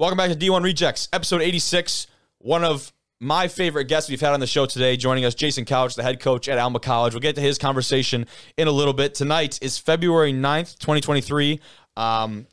[0.00, 2.06] Welcome back to D1 Rejects, episode 86.
[2.38, 5.94] One of my favorite guests we've had on the show today, joining us, Jason Couch,
[5.94, 7.12] the head coach at Alma College.
[7.12, 8.26] We'll get to his conversation
[8.56, 9.14] in a little bit.
[9.14, 11.60] Tonight is February 9th, 2023.
[11.98, 12.46] Um,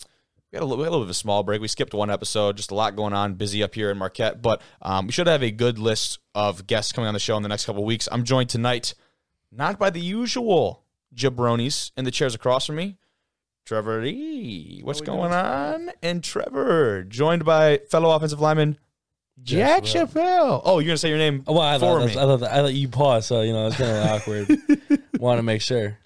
[0.52, 1.62] we had, a little, we had a little bit of a small break.
[1.62, 4.42] We skipped one episode, just a lot going on, busy up here in Marquette.
[4.42, 7.44] But um, we should have a good list of guests coming on the show in
[7.44, 8.10] the next couple weeks.
[8.12, 8.94] I'm joined tonight,
[9.54, 10.84] not by the usual
[11.16, 12.98] jabronis in the chairs across from me.
[13.68, 14.79] Trevor E.
[14.81, 15.92] What's going on?
[16.02, 18.77] And Trevor, joined by fellow offensive lineman
[19.44, 20.62] Jack Chappelle.
[20.64, 22.12] Oh, you're gonna say your name Well, I for thought, me.
[22.14, 24.58] I thought I thought you paused, so you know it's kind of awkward.
[25.20, 25.98] Want to make sure.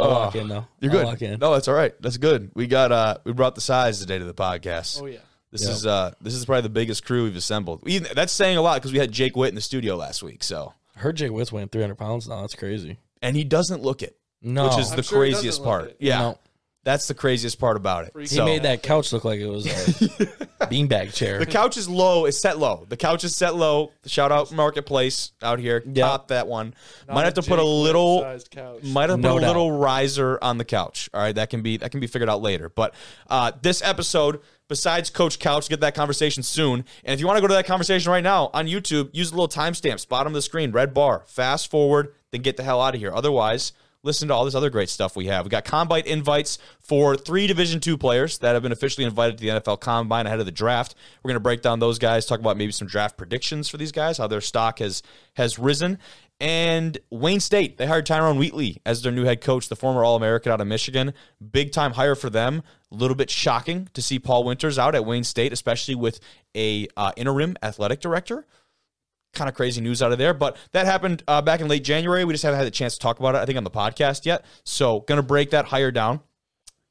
[0.00, 0.66] I'll lock in though.
[0.80, 1.06] You're I'll good.
[1.06, 1.38] Lock in.
[1.38, 1.94] No, that's all right.
[2.02, 2.50] That's good.
[2.56, 5.00] We got uh we brought the size today to the podcast.
[5.00, 5.18] Oh yeah.
[5.52, 7.82] This is uh this is probably the biggest crew we've assembled.
[7.84, 10.42] We, that's saying a lot because we had Jake Witt in the studio last week.
[10.42, 12.40] So I heard Jake Witt's weighing 300 pounds now.
[12.40, 12.98] That's crazy.
[13.22, 15.84] and he doesn't look it, No, which is I'm the sure he craziest look part.
[15.90, 15.96] it.
[16.00, 16.38] Yeah, No.
[16.84, 18.12] That's the craziest part about it.
[18.18, 19.68] He So made that couch look like it was a
[20.68, 21.38] beanbag chair.
[21.38, 22.24] the couch is low.
[22.24, 22.86] It's set low.
[22.88, 23.92] The couch is set low.
[24.06, 25.82] Shout out Marketplace out here.
[25.86, 26.04] Yeah.
[26.06, 26.74] Top that one.
[27.06, 28.22] Not Might have to put a little.
[28.50, 28.82] Couch.
[28.84, 31.10] Might have No put a little riser on the couch.
[31.12, 32.68] All right, that can be that can be figured out later.
[32.68, 32.94] But
[33.28, 36.84] uh, this episode, besides Coach Couch, get that conversation soon.
[37.04, 39.36] And if you want to go to that conversation right now on YouTube, use the
[39.36, 41.24] little timestamps bottom of the screen, red bar.
[41.26, 43.12] Fast forward, then get the hell out of here.
[43.12, 45.44] Otherwise, listen to all this other great stuff we have.
[45.44, 49.44] We got combine invites for three Division two players that have been officially invited to
[49.44, 50.94] the NFL Combine ahead of the draft.
[51.22, 53.92] We're going to break down those guys, talk about maybe some draft predictions for these
[53.92, 55.02] guys, how their stock has
[55.34, 55.98] has risen.
[56.40, 60.14] And Wayne State, they hired Tyrone Wheatley as their new head coach, the former All
[60.14, 61.12] American out of Michigan.
[61.50, 62.62] Big time hire for them.
[62.92, 66.20] A little bit shocking to see Paul Winters out at Wayne State, especially with
[66.54, 68.46] a uh, interim athletic director
[69.38, 70.34] kind of crazy news out of there.
[70.34, 72.24] But that happened uh, back in late January.
[72.24, 74.26] We just haven't had the chance to talk about it, I think, on the podcast
[74.26, 74.44] yet.
[74.64, 76.20] So, going to break that hire down.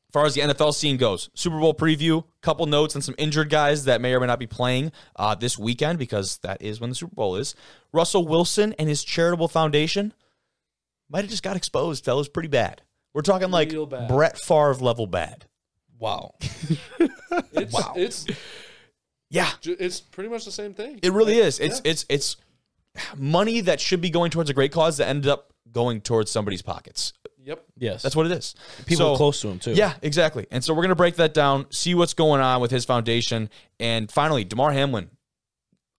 [0.10, 3.50] As far as the NFL scene goes, Super Bowl preview, couple notes on some injured
[3.50, 6.90] guys that may or may not be playing uh, this weekend because that is when
[6.90, 7.56] the Super Bowl is.
[7.92, 10.14] Russell Wilson and his charitable foundation
[11.10, 12.82] might have just got exposed, fellas, pretty bad.
[13.14, 13.74] We're talking like.
[14.08, 15.46] Brett Favre level bad.
[16.00, 16.36] wow.
[17.52, 17.94] It's, Wow.
[17.96, 18.26] It's
[19.30, 21.00] Yeah, it's pretty much the same thing.
[21.04, 21.60] It really is.
[21.60, 21.92] It's Yeah.
[21.92, 22.38] it's it's
[23.16, 26.62] money that should be going towards a great cause that ended up going towards somebody's
[26.62, 27.14] pockets.
[27.44, 27.64] Yep.
[27.78, 28.02] Yes.
[28.02, 28.56] That's what it is.
[28.86, 29.74] people So- close to him too.
[29.74, 30.48] Yeah, exactly.
[30.52, 33.50] And so we're gonna break that down, see what's going on with his foundation,
[33.80, 35.10] and finally, Damar Hamlin.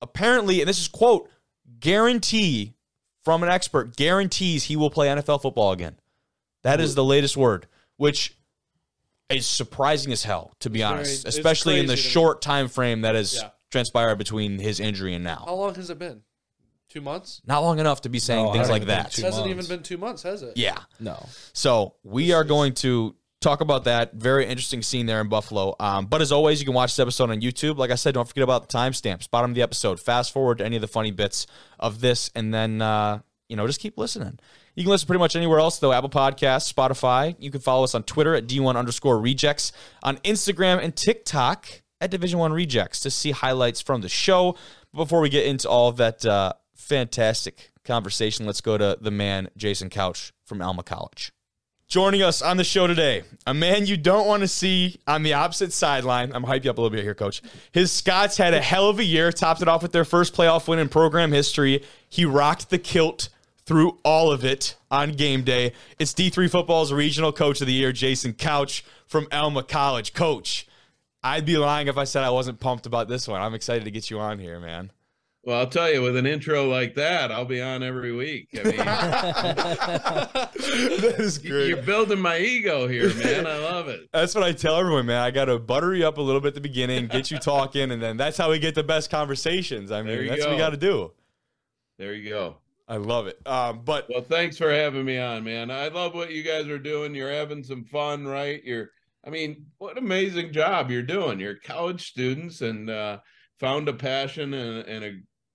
[0.00, 1.28] Apparently, and this is quote
[1.80, 2.74] guarantee
[3.24, 5.96] from an expert guarantees he will play NFL football again.
[6.62, 8.36] That is the latest word, which
[9.30, 12.12] is surprising as hell, to be It's honest, very- especially in the crazy me.
[12.12, 13.50] short time frame that has Yeah.
[13.70, 15.44] transpired between his injury and now.
[15.46, 16.22] How long has it been?
[16.88, 17.42] Two months?
[17.46, 19.10] Not long enough to be saying No, things like that.
[19.12, 19.64] two It hasn't months.
[19.64, 20.56] even been two months, has it?
[20.56, 20.78] Yeah.
[20.98, 21.26] No.
[21.52, 24.14] So we are going to talk about that.
[24.14, 25.76] Very interesting scene there in Buffalo.
[25.78, 27.76] Um, but as always, you can watch this episode on YouTube.
[27.76, 30.00] Like I said, don't forget about the timestamps, bottom of the episode.
[30.00, 31.46] Fast forward to any of the funny bits
[31.78, 33.18] of this, and then uh,
[33.50, 34.38] you know just keep listening.
[34.78, 35.92] You can listen pretty much anywhere else though.
[35.92, 37.34] Apple Podcasts, Spotify.
[37.40, 39.72] You can follow us on Twitter at D1 underscore rejects,
[40.04, 44.54] on Instagram and TikTok at Division One Rejects to see highlights from the show.
[44.94, 49.90] Before we get into all that uh, fantastic conversation, let's go to the man Jason
[49.90, 51.32] Couch from Alma College.
[51.88, 55.32] Joining us on the show today, a man you don't want to see on the
[55.32, 56.32] opposite sideline.
[56.32, 57.42] I'm hype you up a little bit here, coach.
[57.72, 60.68] His Scots had a hell of a year, topped it off with their first playoff
[60.68, 61.82] win in program history.
[62.08, 63.30] He rocked the kilt
[63.68, 65.74] through all of it on game day.
[65.98, 70.14] It's D3 Football's regional coach of the year, Jason Couch from Alma College.
[70.14, 70.66] Coach,
[71.22, 73.42] I'd be lying if I said I wasn't pumped about this one.
[73.42, 74.90] I'm excited to get you on here, man.
[75.44, 78.48] Well, I'll tell you, with an intro like that, I'll be on every week.
[78.54, 80.50] I mean, that
[81.18, 83.46] is you're building my ego here, man.
[83.46, 84.08] I love it.
[84.12, 85.22] That's what I tell everyone, man.
[85.22, 87.92] I got to butter you up a little bit at the beginning, get you talking,
[87.92, 89.90] and then that's how we get the best conversations.
[89.90, 91.12] I mean, There you that's what we got to do.
[91.98, 92.56] There you go.
[92.88, 93.38] I love it.
[93.46, 95.70] Um, but Well, thanks for having me on, man.
[95.70, 97.14] I love what you guys are doing.
[97.14, 98.64] You're having some fun, right?
[98.64, 98.90] You're,
[99.26, 101.38] I mean, what amazing job you're doing.
[101.38, 103.18] You're college students and uh,
[103.60, 105.12] found a passion and, and a,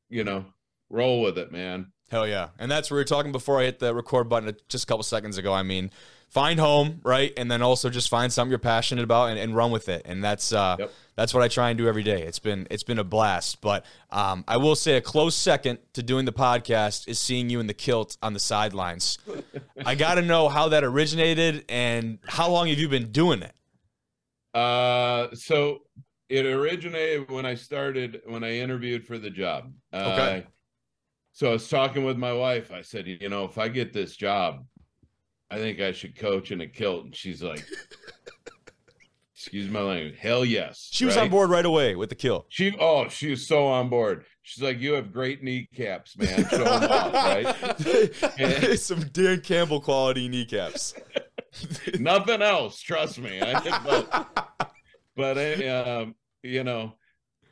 [0.10, 0.46] you know,
[0.90, 1.92] roll with it, man.
[2.12, 4.84] hell yeah, and that's what we were talking before I hit the record button just
[4.84, 5.52] a couple seconds ago.
[5.52, 5.90] I mean,
[6.34, 9.70] find home, right, and then also just find something you're passionate about and, and run
[9.70, 10.02] with it.
[10.06, 10.92] And that's uh, Yep.
[11.16, 12.24] that's what I try and do every day.
[12.24, 13.62] It's been it's been a blast.
[13.62, 17.60] But um, I will say a close second to doing the podcast is seeing you
[17.60, 19.20] in the kilt on the sidelines.
[19.86, 23.54] I got to know how that originated and how long have you been doing it?
[24.58, 25.82] Uh, so
[26.30, 29.72] it originated when I started when I interviewed for the job.
[29.94, 30.38] Okay.
[30.46, 30.50] Uh,
[31.32, 32.72] so I was talking with my wife.
[32.72, 34.66] I said, you know, if I get this job,
[35.54, 37.06] I think I should coach in a kilt.
[37.06, 37.64] And she's like,
[39.36, 40.18] excuse my language.
[40.18, 40.90] Hell yes.
[40.92, 41.24] She was right?
[41.24, 42.48] on board right away with the kill.
[42.50, 44.26] She oh, she was so on board.
[44.42, 46.50] She's like, you have great kneecaps, man.
[46.50, 47.14] Show 'em off,
[48.40, 48.80] right?
[48.80, 50.96] Some Dan Campbell quality kneecaps.
[52.00, 53.40] Nothing else, trust me.
[53.42, 54.70] I, but
[55.16, 56.94] but uh, um, you know,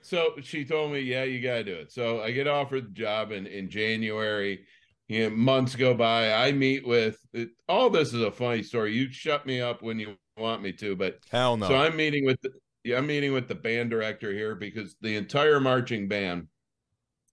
[0.01, 1.92] so she told me, yeah, you gotta do it.
[1.92, 4.65] So I get offered the job in in January.
[5.12, 6.34] You know, months go by.
[6.34, 8.94] I meet with it, all this is a funny story.
[8.94, 11.68] You shut me up when you want me to, but Hell no.
[11.68, 12.52] so I'm meeting with the
[12.86, 16.48] yeah, I'm meeting with the band director here because the entire marching band,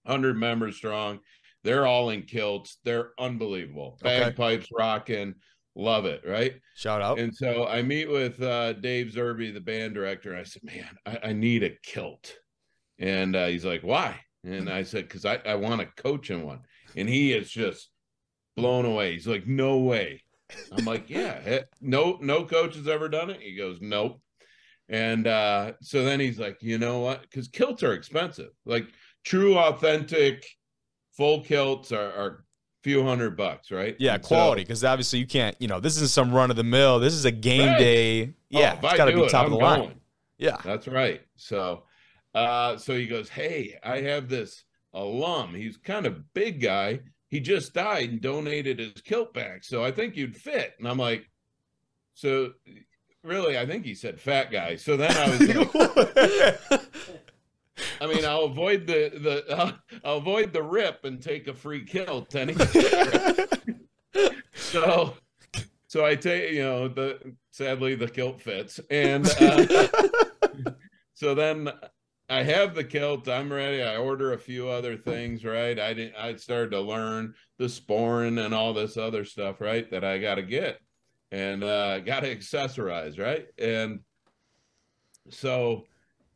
[0.05, 1.19] hundred members strong,
[1.63, 2.79] they're all in kilts.
[2.83, 3.97] They're unbelievable.
[4.03, 4.19] Okay.
[4.19, 5.35] Bagpipes rocking,
[5.73, 6.55] love it, right?
[6.75, 7.17] Shout out.
[7.17, 10.89] And so I meet with uh, Dave Zerby, the band director, and I said, "Man,
[11.05, 12.35] I, I need a kilt."
[12.99, 16.43] And uh, he's like, "Why?" And I said, "Because I, I want to coach in
[16.43, 16.59] one."
[16.99, 17.89] And he is just
[18.55, 19.13] blown away.
[19.13, 20.23] He's like, "No way."
[20.71, 24.21] I'm like, "Yeah, no, no coach has ever done it." He goes, "Nope."
[24.89, 27.21] And uh, so then he's like, "You know what?
[27.21, 28.49] Because kilts are expensive.
[28.65, 28.87] Like
[29.23, 30.45] true, authentic,
[31.15, 32.45] full kilts are, are
[32.83, 33.95] few hundred bucks, right?
[33.99, 34.63] Yeah, And quality.
[34.63, 35.55] Because obviously you can't.
[35.59, 36.99] You know, this isn't some run of the mill.
[36.99, 37.77] This is a game Right.
[37.79, 38.33] day.
[38.49, 39.79] Yeah, Oh, it's got to be it, top I'm of the line.
[39.81, 39.99] going.
[40.37, 40.57] Yeah.
[40.63, 41.21] That's right.
[41.35, 41.83] So,
[42.33, 44.63] uh, so he goes, "Hey, I have this
[44.93, 45.53] alum.
[45.53, 46.99] He's kind of big guy.
[47.29, 49.63] He just died and donated his kilt back.
[49.63, 51.29] So I think you'd fit." And I'm like,
[52.13, 52.53] "So,
[53.23, 53.57] really?
[53.57, 55.75] I think he said fat guy." So then I was like,
[58.01, 61.85] "I mean, I'll avoid the the uh, I'll avoid the rip and take a free
[61.85, 62.53] kilt." He,
[64.55, 65.13] so,
[65.87, 69.27] so I take you know the sadly the kilt fits and.
[69.39, 69.87] Uh,
[71.13, 71.69] so then
[72.29, 73.27] I have the kilt.
[73.27, 73.81] I'm ready.
[73.81, 75.79] I order a few other things, right?
[75.79, 76.15] I didn't.
[76.15, 79.89] I started to learn the sporran and all this other stuff, right?
[79.89, 80.79] That I got to get
[81.31, 83.47] and uh, got to accessorize, right?
[83.57, 84.01] And
[85.31, 85.85] so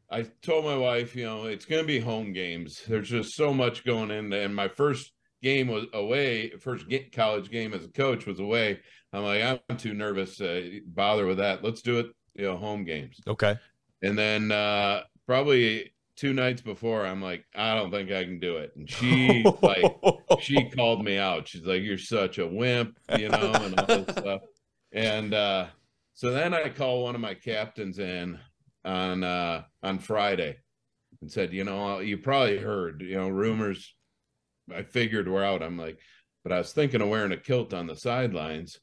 [0.09, 2.81] I told my wife, you know, it's going to be home games.
[2.87, 5.11] There's just so much going in, and my first
[5.43, 6.51] game was away.
[6.59, 8.79] First college game as a coach was away.
[9.11, 11.63] I'm like, I'm too nervous to bother with that.
[11.63, 13.19] Let's do it, you know, home games.
[13.27, 13.57] okay.
[14.01, 18.57] And then uh probably two nights before, I'm like, I don't think I can do
[18.57, 18.71] it.
[18.75, 19.83] And she like
[20.39, 21.47] she called me out.
[21.47, 24.41] She's like, You're such a wimp, you know, and all this stuff.
[24.91, 25.67] And uh
[26.13, 28.39] so then I call one of my captains in
[28.85, 30.57] on uh on Friday
[31.21, 33.95] and said, you know, you probably heard, you know, rumors.
[34.73, 35.61] I figured we're out.
[35.63, 35.99] I'm like,
[36.43, 38.79] but I was thinking of wearing a kilt on the sidelines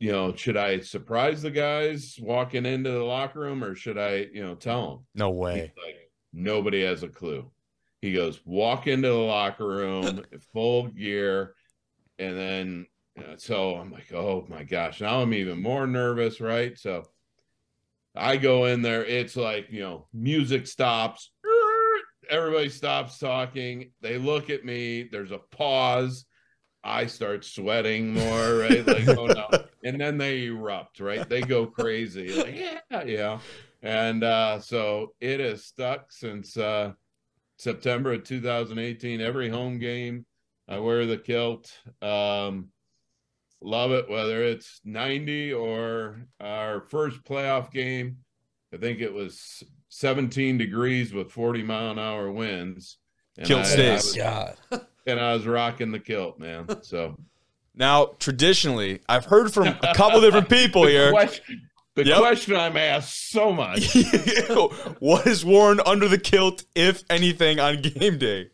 [0.00, 4.28] you know, should I surprise the guys walking into the locker room or should I,
[4.32, 5.06] you know, tell them?
[5.14, 5.72] no way.
[5.76, 7.50] Like, nobody has a clue.
[8.00, 10.24] He goes, walk into the locker room,
[10.54, 11.54] full gear.
[12.18, 12.86] And then,
[13.18, 16.78] uh, so I'm like, oh my gosh, now I'm even more nervous, right?
[16.78, 17.04] So
[18.16, 21.30] I go in there, it's like, you know, music stops,
[22.30, 23.90] everybody stops talking.
[24.00, 26.24] They look at me, there's a pause.
[26.82, 28.86] I start sweating more, right?
[28.86, 29.48] Like, oh no.
[29.84, 31.28] And then they erupt, right?
[31.28, 32.32] They go crazy.
[32.34, 32.56] Like,
[32.90, 33.38] yeah, yeah.
[33.82, 36.92] And uh, so it has stuck since uh,
[37.56, 39.20] September of 2018.
[39.20, 40.26] Every home game,
[40.68, 41.72] I wear the kilt.
[42.02, 42.68] Um,
[43.62, 48.18] love it, whether it's 90 or our first playoff game.
[48.72, 52.98] I think it was 17 degrees with 40 mile an hour winds.
[53.38, 54.56] And Kilt I- I was- God.
[55.06, 56.82] and I was rocking the kilt, man.
[56.82, 57.16] So
[57.74, 61.10] Now, traditionally, I've heard from a couple different people the here.
[61.10, 62.18] question, the Yep.
[62.18, 63.94] question I'm asked so much.
[64.98, 68.50] what is worn under the kilt, if anything, on game day?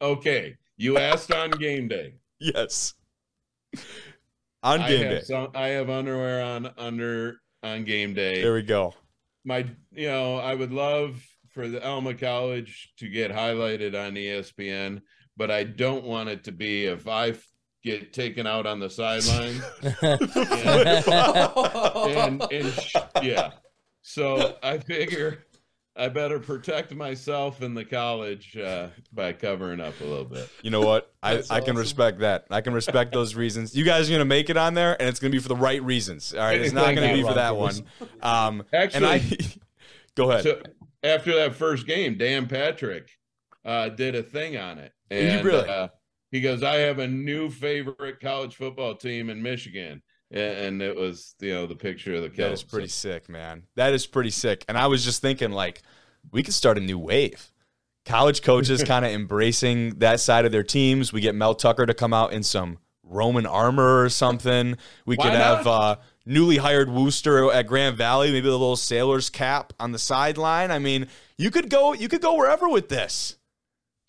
[0.00, 2.14] Okay, you asked on game day.
[2.40, 2.94] Yes.
[4.62, 5.20] On game have day.
[5.22, 5.48] some.
[5.54, 8.42] I have underwear on under on game day.
[8.42, 8.94] There we go.
[9.44, 15.02] My, you know, I would love for the Alma College to get highlighted on ESPN,
[15.36, 17.34] but I don't want it to be if I
[17.84, 19.62] get taken out on the sideline.
[22.18, 23.52] and, and sh- yeah.
[24.02, 25.44] So I figure
[25.96, 30.48] I better protect myself in the college uh, by covering up a little bit.
[30.62, 31.12] You know what?
[31.22, 31.76] I, That's I can awesome.
[31.76, 32.46] respect that.
[32.50, 33.76] I can respect those reasons.
[33.76, 35.82] You guys are gonna make it on there, and it's gonna be for the right
[35.82, 36.34] reasons.
[36.34, 37.84] All right, it's not gonna be for that one.
[38.22, 39.18] Um, Actually, and I
[40.16, 40.42] go ahead.
[40.42, 40.62] so
[41.04, 43.10] after that first game, Dan Patrick
[43.64, 45.68] uh, did a thing on it, and really?
[45.68, 45.88] uh,
[46.34, 51.36] he goes, "I have a new favorite college football team in Michigan," and, it was
[51.40, 52.52] you know the picture of the that kilt.
[52.52, 53.62] is pretty sick, man.
[53.76, 54.64] That is pretty sick.
[54.66, 55.82] And I was just thinking, like,
[56.32, 57.52] we could start a new wave.
[58.04, 61.12] College coaches kind of embracing that side of their teams.
[61.12, 64.76] We get Mel Tucker to come out in some Roman armor or something.
[65.06, 69.30] We Why could have uh, newly hired Wooster at Grand Valley, maybe a little sailor's
[69.30, 70.72] cap on the sideline.
[70.72, 71.06] I mean,
[71.38, 73.36] you could go you could go wherever with this.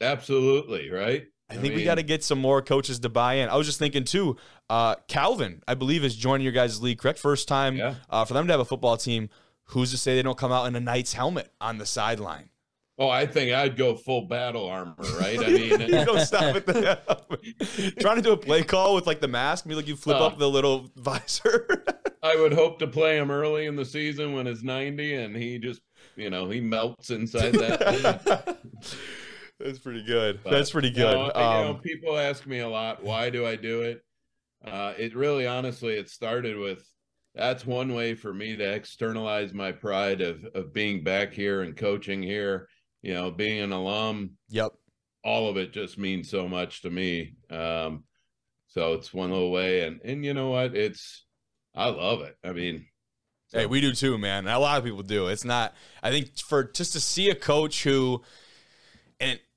[0.01, 1.27] Absolutely, right?
[1.49, 3.49] I think we mean, got to get some more coaches to buy in.
[3.49, 4.35] I was just thinking too.
[4.69, 6.97] Uh, Calvin, I believe, is joining your guys' league.
[6.97, 7.95] Correct, first time Yeah.
[8.09, 9.29] uh, for them to have a football team.
[9.69, 12.49] Who's to say they don't come out in a Knights helmet on the sideline?
[12.97, 15.37] Oh, I think I'd go full battle armor, right?
[15.37, 19.19] I mean, you don't stop at the trying to do a play call with like
[19.21, 19.65] the mask.
[19.65, 20.27] Maybe like you flip Uh.
[20.27, 21.83] up the little visor.
[22.23, 25.59] I would hope to play him early in the season when it's 90 and he
[25.59, 25.81] just,
[26.15, 28.57] you know, he melts inside that.
[29.59, 30.41] That's pretty good.
[30.43, 31.13] But, That's pretty you good.
[31.13, 34.01] know, you know, Um, people ask me a lot, why do I do it?
[34.63, 36.83] Uh, it really, honestly, it started with
[37.35, 41.75] that's one way for me to externalize my pride of of being back here and
[41.75, 42.67] coaching here.
[43.01, 44.71] You know, being an alum, yep.
[45.23, 47.35] all of it just means so much to me.
[47.51, 48.05] Um,
[48.67, 50.75] so it's one little way, and and you know what?
[50.75, 51.25] It's
[51.75, 52.35] I love it.
[52.43, 52.87] I mean,
[53.51, 54.47] Hey, we do too, man.
[54.47, 55.27] A lot of people do.
[55.27, 55.73] It's not.
[56.01, 58.23] I think for just to see a coach who,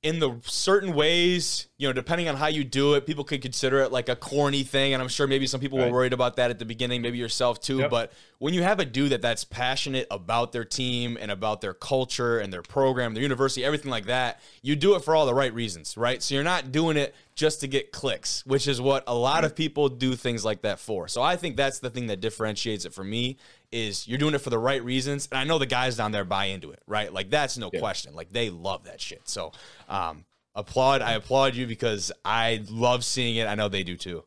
[0.03, 3.81] in the certain ways, you know, depending on how you do it, people could consider
[3.81, 6.51] it like a corny thing, and I'm sure maybe some people were worried about that
[6.51, 7.79] at the beginning, maybe yourself too.
[7.79, 7.91] Yep.
[7.91, 11.75] But when you have a dude that that's passionate about their team and about their
[11.75, 15.35] culture and their program, their university, everything like that, you do it for all the
[15.35, 16.23] right reasons, right?
[16.23, 19.57] So you're not doing it just to get clicks, which is what a lot of
[19.57, 21.09] people do things like that for.
[21.09, 23.39] So I think that's the thing that differentiates it for me
[23.73, 26.25] is you're doing it for the right reasons, and I know the guys down there
[26.25, 27.13] buy into it, right?
[27.13, 27.81] Like that's no Yeah.
[27.81, 28.15] question.
[28.15, 29.29] Like they love that shit.
[29.29, 29.53] So
[29.89, 31.03] um, applaud.
[31.03, 33.47] I applaud you because I love seeing it.
[33.49, 34.23] I know they do too.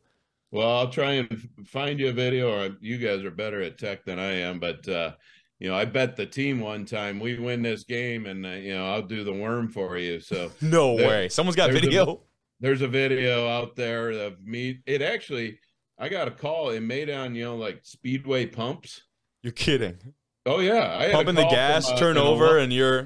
[0.52, 4.04] Well, I'll try and find you a video, or you guys are better at tech
[4.06, 4.60] than I am.
[4.60, 5.14] But uh,
[5.60, 8.74] you know, I bet the team one time we win this game, and uh, you
[8.74, 10.20] know, I'll do the worm for you.
[10.20, 11.30] So No There- way.
[11.30, 12.22] Someone's got there's a- video.
[12.60, 14.80] there's a video out there of me.
[14.86, 15.60] It actually,
[15.98, 16.72] I got a call.
[16.72, 19.04] It made on you know like speedway pumps.
[19.44, 19.98] You're kidding.
[20.46, 23.06] Oh yeah, I had a Pumping the call from, gas, uh, turn over, and you're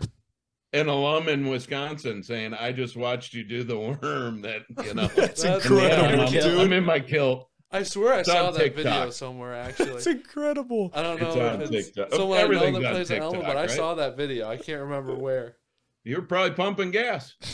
[0.76, 5.08] an alum in Wisconsin saying, "I just watched you do the worm." That you know,
[5.16, 6.60] That's That's incredible, I'm, dude.
[6.60, 7.50] I'm in my kilt.
[7.72, 9.54] I swear I It's saw on that video somewhere.
[9.68, 10.92] Actually, It's incredible.
[10.94, 13.42] I don't It's know on if it's someone I know that on plays a helmet,
[13.42, 14.48] TikTok, but I saw that video.
[14.48, 15.58] I can't remember where.
[16.04, 17.34] You're probably pumping gas.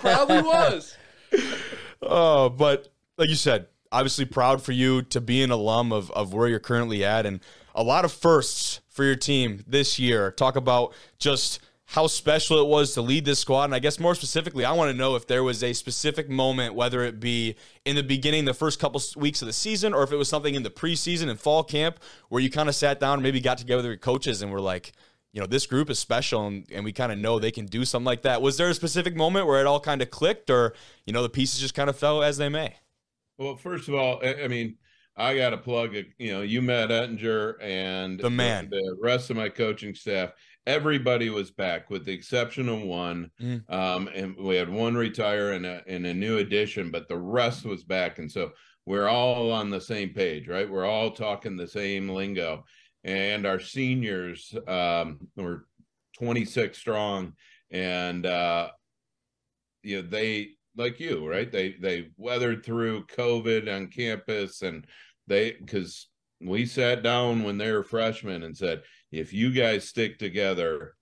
[0.00, 0.96] Probably was.
[2.00, 6.32] Oh, but like you said, obviously proud for you to be an alum of, of
[6.32, 7.40] where you're currently at and
[7.74, 10.30] a lot of firsts for your team this year.
[10.30, 13.64] Talk about just how special it was to lead this squad.
[13.64, 16.74] And I guess more specifically, I want to know if there was a specific moment,
[16.74, 20.10] whether it be in the beginning, the first couple weeks of the season, or if
[20.10, 21.98] it was something in the preseason and fall camp
[22.30, 24.60] where you kind of sat down and maybe got together with your coaches and were
[24.60, 24.92] like,
[25.32, 27.84] you know, this group is special and, and we kind of know they can do
[27.84, 28.40] something like that.
[28.40, 30.74] Was there a specific moment where it all kind of clicked or,
[31.06, 32.76] you know, the pieces just kind of fell as they may?
[33.36, 34.78] Well, first of all, I mean,
[35.16, 35.94] I got to plug.
[36.18, 38.68] You know, you met Ettinger and The man.
[38.70, 40.30] the, rest of my coaching staff.
[40.66, 43.30] Everybody was back, with the exception of one.
[43.40, 43.70] Mm.
[43.70, 47.64] Um, and we had one retire and a and a new addition, but the rest
[47.64, 48.52] was back, and so
[48.86, 50.68] we're all on the same page, right?
[50.68, 52.64] We're all talking the same lingo,
[53.02, 55.66] and our seniors um, were
[56.18, 57.34] 26 strong,
[57.70, 58.70] and uh,
[59.84, 64.86] you know they like you right they they weathered through covid on campus and
[65.28, 66.08] they because
[66.40, 68.82] we sat down when they were freshmen and said
[69.18, 70.94] if you guys stick together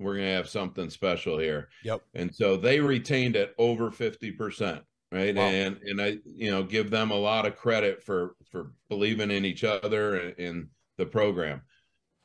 [0.00, 1.68] we're gonna have something special here.
[1.84, 2.00] Yep.
[2.14, 4.80] and so they retained it over 50%
[5.12, 5.34] right?
[5.34, 5.42] Wow.
[5.42, 9.44] and and i you know give them a lot of credit for for believing in
[9.44, 11.62] each other and in the program.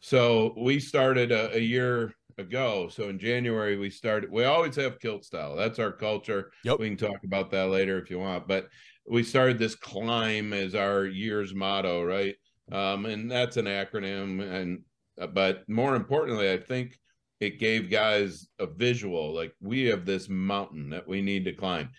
[0.01, 2.89] So we started a, a year ago.
[2.89, 5.55] So in january we started we always have kilt style.
[5.55, 6.51] That's our culture.
[6.63, 6.79] Yep.
[6.79, 8.47] we can talk about that later if you want.
[8.47, 8.67] But
[9.09, 12.35] we started this climb as our year's motto right?
[12.71, 14.41] Um and that's an acronym.
[14.41, 14.81] And
[15.19, 16.98] Uh, but more importantly i think
[17.39, 21.89] it gave guys a visual like we have this mountain that we need to climb.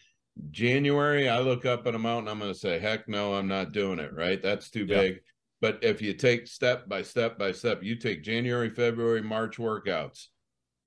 [0.51, 3.73] January i look up at a mountain i'm going to say heck no i'm not
[3.73, 4.43] doing it right?
[4.43, 5.21] That's too big.
[5.63, 10.27] But if you take step by step by step you take january february march workouts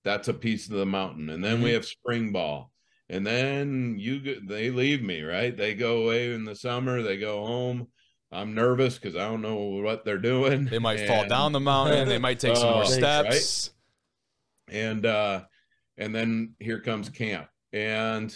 [0.04, 1.30] that's a piece of the mountain.
[1.30, 1.76] And then we mm-hmm.
[1.76, 2.72] have spring ball.
[3.10, 5.56] And then you they leave me right?
[5.56, 7.88] They go away in the summer they go home
[8.32, 10.66] i'm nervous because i don't know what they're doing.
[10.66, 12.08] They might fall down the mountain.
[12.08, 13.72] They might take some Oh, more thanks, steps.
[14.70, 15.42] and uh
[15.98, 17.48] and then here comes camp.
[17.74, 18.36] And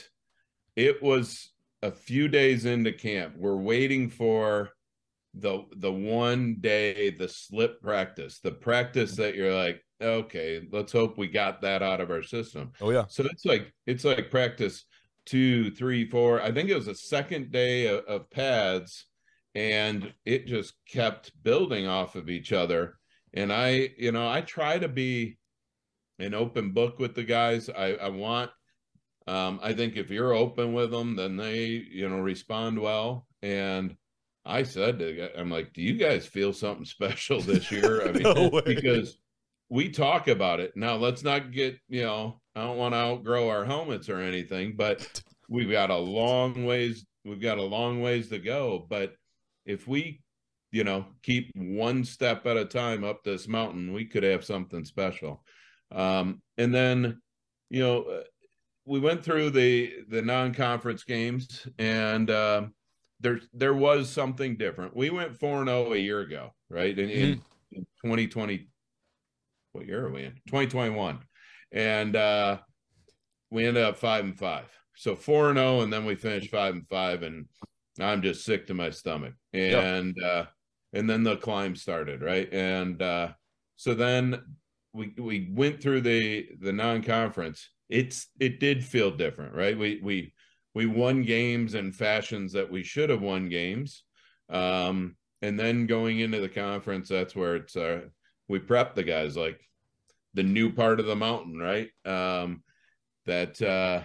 [0.76, 3.36] it was a few days into camp.
[3.38, 4.72] We're waiting for
[5.36, 11.18] the the one day the slip practice the practice that you're like okay let's hope
[11.18, 12.72] we got that out of our system.
[12.82, 13.06] Oh yeah.
[13.08, 14.86] so it's like it's like practice
[15.26, 16.42] two three four.
[16.42, 19.06] I think it was the second day of, of pads
[19.56, 22.96] and it just kept building off of each other.
[23.34, 25.38] And I, you know, I try to be
[26.20, 27.70] an open book with the guys.
[27.70, 28.52] I, I want,
[29.28, 33.28] um, I think if you're open with them, then they, you know, respond well.
[33.42, 33.96] And
[34.46, 38.08] I said to, I'm like, do you guys feel something special this year?
[38.08, 39.18] I mean, No because
[39.70, 40.74] we talk about it.
[40.76, 44.76] Now, let's not get, you know, I don't want to outgrow our helmets or anything,
[44.76, 48.86] but we've got a long ways, we've got a long ways to go.
[48.90, 49.16] But
[49.66, 50.22] if we,
[50.72, 54.86] you know, keep one step at a time up this mountain, we could have something
[54.86, 55.44] special.
[55.92, 57.22] Um, and then,
[57.70, 58.24] you know, uh,
[58.86, 62.64] we went through the the non-conference games, and uh,
[63.20, 64.96] there there was something different.
[64.96, 66.98] We went four and zero a year ago, right?
[66.98, 67.42] In, in,
[67.72, 68.68] in 2020,
[69.72, 70.34] what year are we in?
[70.48, 71.20] 2021,
[71.72, 72.58] and uh,
[73.50, 74.66] we ended up five and five.
[74.96, 77.46] So four and zero, and then we finished five and five, and
[78.00, 79.34] I'm just sick to my stomach.
[79.54, 80.46] And uh,
[80.94, 82.52] and then the climb started, right?
[82.52, 83.30] And uh,
[83.76, 84.42] so then
[84.94, 87.70] we we went through the the non-conference.
[87.90, 89.78] It's it did feel different, right?
[89.78, 90.34] We we
[90.74, 94.04] we won games in fashions that we should have won games.
[94.50, 98.02] Um, and then going into the conference, that's where it's uh
[98.48, 99.60] we prep the guys like
[100.34, 101.90] the new part of the mountain, right?
[102.06, 102.64] Um,
[103.26, 104.04] that uh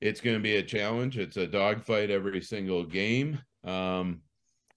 [0.00, 1.18] it's going to be a challenge.
[1.18, 3.40] It's a dogfight every single game.
[3.64, 4.22] Um,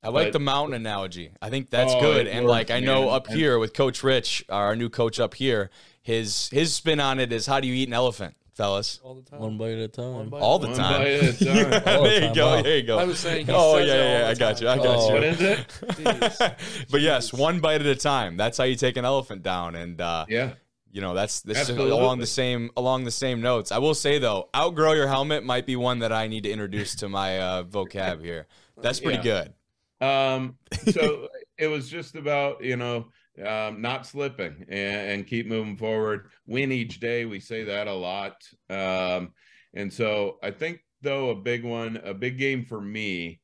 [0.03, 1.31] I like But- the mountain analogy.
[1.41, 2.27] I think that's Oh, good.
[2.27, 3.13] it And like I works, know man.
[3.13, 5.69] up And- here with Coach Rich, our new coach up here,
[6.01, 8.99] his his spin on it is how do you eat an elephant, fellas?
[9.01, 9.39] all the time.
[9.39, 10.27] One bite at a time.
[10.27, 10.41] Bite.
[10.41, 11.01] All the One time.
[11.01, 11.73] bite at a time.
[11.97, 12.33] All the there you time.
[12.35, 12.45] go.
[12.57, 12.61] Wow.
[12.61, 12.99] There you go.
[12.99, 14.21] I was saying he oh says yeah, yeah, all yeah.
[14.23, 14.67] the I got you.
[14.67, 15.07] I got Oh.
[15.07, 15.13] you.
[15.13, 15.67] what is it?
[15.87, 16.85] Jeez.
[16.91, 18.35] but yes, one bite at a time.
[18.35, 20.51] That's how you take an elephant down, and uh, Yeah.
[20.93, 23.71] You know that's this is along the same along the same notes.
[23.71, 26.93] I will say though, outgrow your helmet might be one that I need to introduce
[26.97, 28.45] to my uh, vocab here.
[28.79, 29.47] That's pretty Yeah.
[29.99, 30.07] good.
[30.07, 30.57] Um,
[30.91, 33.07] so it was just about, you know,
[33.43, 36.27] um, not slipping and, and keep moving forward.
[36.45, 37.25] Win each day.
[37.25, 38.35] We say that a lot.
[38.69, 39.33] Um,
[39.73, 43.41] and so I think though a big one, a big game for me.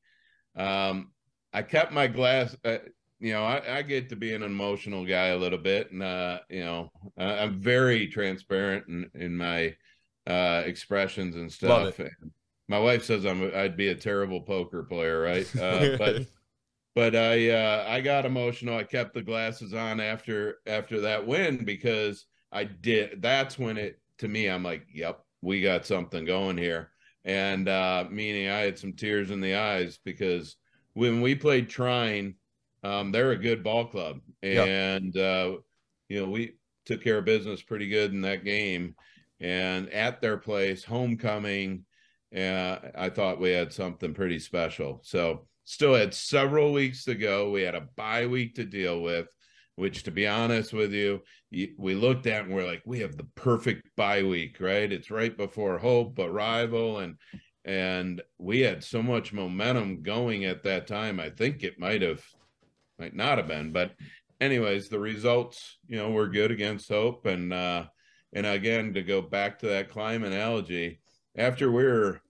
[0.55, 1.12] Um,
[1.51, 2.55] I kept my glass.
[2.63, 2.77] Uh,
[3.19, 6.39] you know, I, I get to be an emotional guy a little bit, and uh,
[6.49, 9.75] you know, I, I'm very transparent in, in my
[10.25, 11.99] uh, expressions and stuff.
[11.99, 12.32] And
[12.67, 15.47] my wife says I'm I'd be a terrible poker player, right?
[15.60, 16.25] Uh, but
[16.95, 18.77] but I uh, I got emotional.
[18.77, 23.21] I kept the glasses on after after that win because I did.
[23.21, 24.47] That's when it to me.
[24.47, 26.91] I'm like, yep, we got something going here,
[27.25, 30.55] and uh, meaning I had some tears in the eyes because
[30.93, 32.36] when we played Trine,
[32.83, 34.67] um, they're a good ball club, Yep.
[34.67, 35.57] and uh,
[36.07, 36.53] you know we
[36.85, 38.95] took care of business pretty good in that game,
[39.39, 41.85] and at their place, homecoming.
[42.35, 44.99] Uh, I thought we had something pretty special.
[45.03, 47.49] So still had several weeks to go.
[47.49, 49.27] We had a bye week to deal with,
[49.77, 53.27] which, to be honest with you, we looked at and we're like, we have the
[53.33, 54.91] perfect bye week, right?
[54.91, 57.15] It's right before Hope, a rival, and
[57.65, 61.19] and we had so much momentum going at that time.
[61.19, 62.23] I think it might have,
[62.99, 63.91] might not have been, but
[64.41, 67.85] anyways, the results, you know, were good against Hope, and uh,
[68.33, 70.99] and again to go back to that climb analogy,
[71.38, 72.21] after we were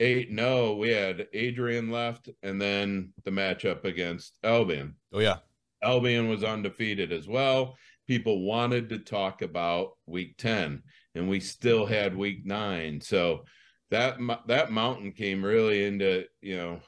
[0.00, 4.94] eight no, we had Adrian left, and then the matchup against Albion.
[5.12, 5.36] Oh yeah.
[5.82, 7.76] Albion was undefeated as well.
[8.06, 10.82] People wanted to talk about week 10
[11.14, 13.00] and we still had week 9.
[13.00, 13.44] So
[13.90, 16.80] that that mountain came really into, you know,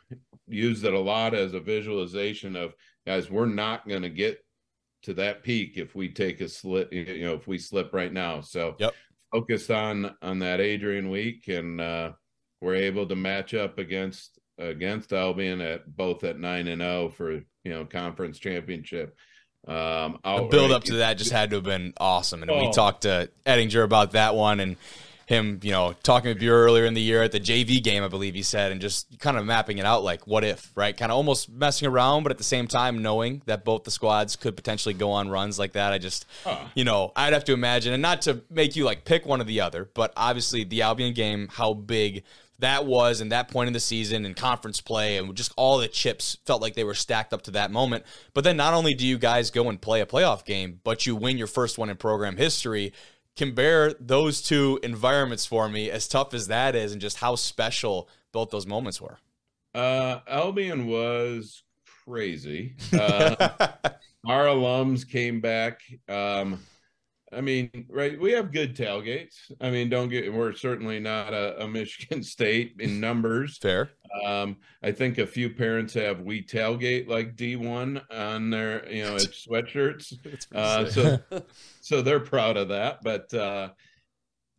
[0.49, 2.75] used it a lot as a visualization of
[3.07, 4.45] guys we're not going to get
[5.05, 8.40] to that peak if we take a slip, you know, if we slip right now.
[8.40, 8.95] So Yep.
[9.33, 12.12] focused on on that Adrian week and uh
[12.61, 17.33] we're able to match up against against Albion at both at nine and zero for
[17.33, 19.16] you know conference championship.
[19.69, 22.42] Um, The build up to that just had to have been awesome.
[22.42, 22.73] And we Oh.
[22.73, 24.77] talked to Ettinger about that one and
[25.27, 28.09] him, you know, talking with Bureau earlier in the year at the JV game, I
[28.09, 30.97] believe he said, and just kind of mapping it out like what if, right?
[30.97, 34.37] Kind of almost messing around, but at the same time knowing that both the squads
[34.37, 35.93] could potentially go on runs like that.
[35.93, 36.59] I just, Huh.
[36.77, 39.45] you know, I'd have to imagine, and not to make you like pick one or
[39.45, 42.23] the other, but obviously the Albion game, how big
[42.59, 45.89] that was and that point in the season and conference play and just all the
[45.89, 48.03] chips felt like they were stacked up to that moment.
[48.33, 51.15] But then not only do you guys go and play a playoff game, but you
[51.17, 52.95] win your first one in program history.
[53.37, 58.09] Compare those two environments for me, as tough as that is, and just how special
[58.33, 59.18] both those moments were.
[59.75, 61.62] Uh, Albion was
[62.05, 62.75] crazy.
[62.92, 63.49] Uh,
[64.27, 65.81] our alums came back.
[66.09, 66.61] Um,
[67.37, 68.18] I mean, right?
[68.18, 69.53] We have good tailgates.
[69.61, 70.33] I mean, don't get.
[70.33, 73.59] We're certainly not a, a Michigan State in numbers.
[73.59, 73.90] Fair.
[74.25, 79.16] Um, I think a few parents have we tailgate like D1 on their, you know,
[79.16, 80.14] it's sweatshirts.
[80.55, 81.18] Uh, so,
[81.81, 83.01] so they're proud of that.
[83.03, 83.70] But uh,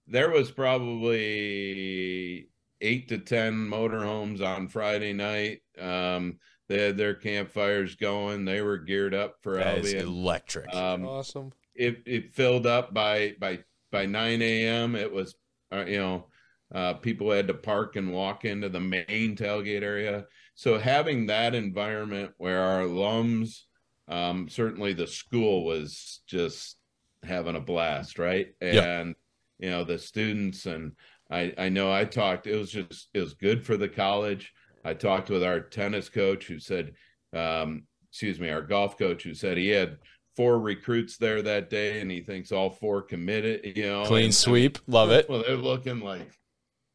[0.06, 2.50] there was probably
[2.82, 5.62] eight to ten motorhomes on Friday night.
[5.80, 6.38] Um,
[6.70, 8.46] they had their campfires going.
[8.46, 10.08] They were geared up for that is Albion.
[10.08, 10.76] electric.
[10.76, 11.52] Um, awesome.
[11.78, 13.60] It it filled up by by
[13.92, 14.96] by 9 a.m.
[14.96, 15.36] It was
[15.72, 16.28] uh, you know
[16.74, 20.26] uh, people had to park and walk into the main tailgate area.
[20.56, 23.62] So having that environment where our alums,
[24.08, 26.78] um, certainly the school was just
[27.24, 28.48] having a blast, right?
[28.62, 29.16] And
[29.60, 30.94] you know the students and
[31.32, 32.48] I I know I talked.
[32.48, 34.54] It was just it was good for the college.
[34.84, 36.94] I talked with our tennis coach who said,
[37.34, 39.98] um, excuse me, our golf coach who said he had
[40.38, 44.06] four recruits there that day and he thinks all four committed, you know.
[44.06, 44.78] Clean and- sweep.
[44.88, 45.28] Love it.
[45.30, 46.32] Well, they're looking like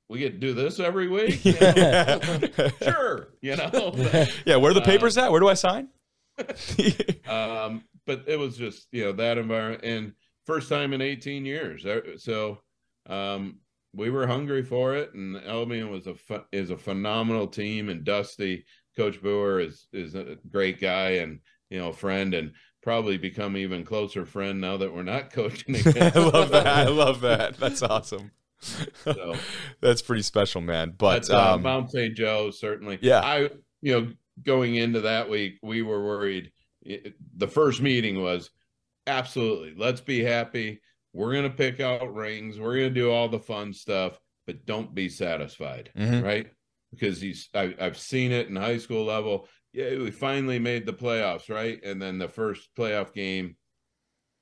[0.09, 1.41] we get to do this every week.
[2.83, 3.29] Sure.
[3.43, 3.71] You know?
[3.97, 4.25] yeah.
[4.25, 4.59] sure, you know.
[4.61, 5.31] Where are the Uh, papers at?
[5.31, 5.89] Where do I sign?
[7.29, 10.13] um, but it was just you know that environment and
[10.47, 11.85] first time in 18 years.
[11.87, 12.59] Uh, So
[13.09, 13.59] um,
[13.95, 18.05] we were hungry for it, and Albion was a ph- is a phenomenal team, and
[18.05, 18.65] Dusty,
[18.97, 23.85] Coach Beurer is is a great guy and you know friend, and probably become even
[23.85, 26.13] closer friend now that we're not coaching again.
[26.15, 26.67] I love that.
[26.67, 27.57] I love that.
[27.57, 28.33] That's awesome.
[28.61, 29.35] So.
[29.81, 30.95] That's pretty special, man.
[30.97, 32.17] But uh, um, Mount St.
[32.17, 32.99] Joe certainly.
[33.01, 33.21] Yeah.
[33.21, 36.53] I you know going into that week we were worried.
[36.83, 38.51] It- the first meeting was
[39.07, 40.81] absolutely let's be happy.
[41.13, 42.59] We're gonna pick out rings.
[42.59, 46.23] We're gonna do all the fun stuff, but don't be satisfied, mhm.
[46.23, 46.47] right?
[46.91, 49.49] Because he's I, I've seen it in high school level.
[49.73, 51.83] Yeah, we finally made the playoffs, right?
[51.83, 53.57] And then the first playoff game,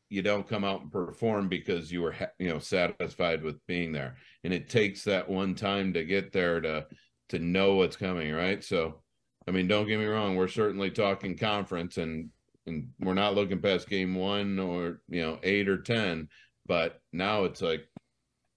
[0.09, 4.17] you don't come out and perform because you were you know satisfied with being there
[4.43, 6.85] and it takes that one time to get there to
[7.29, 9.01] to know what's coming right so
[9.47, 12.29] i mean don't get me wrong we're certainly talking conference and
[12.67, 16.29] and we're not looking past game one or you know eight or ten
[16.67, 17.87] but now it's like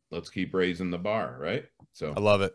[0.10, 2.54] let's keep raising the bar right so I love it.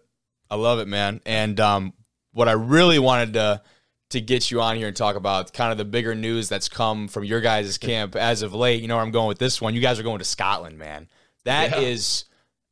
[0.50, 1.20] I love it, man.
[1.24, 1.94] And um,
[2.32, 3.62] what I really wanted to
[4.10, 7.08] to get you on here and talk about kind of the bigger news that's come
[7.08, 8.80] from your guys' camp as of late.
[8.82, 9.74] You know where I'm going with this one.
[9.74, 11.08] You guys are going to Scotland, man.
[11.44, 12.24] That is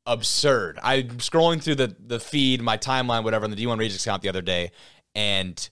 [0.07, 0.13] Yeah.
[0.15, 0.79] absurd.
[0.83, 4.29] I'm scrolling through the the feed, my timeline, whatever, on the D1 Rejects account the
[4.29, 4.71] other day,
[5.15, 5.69] and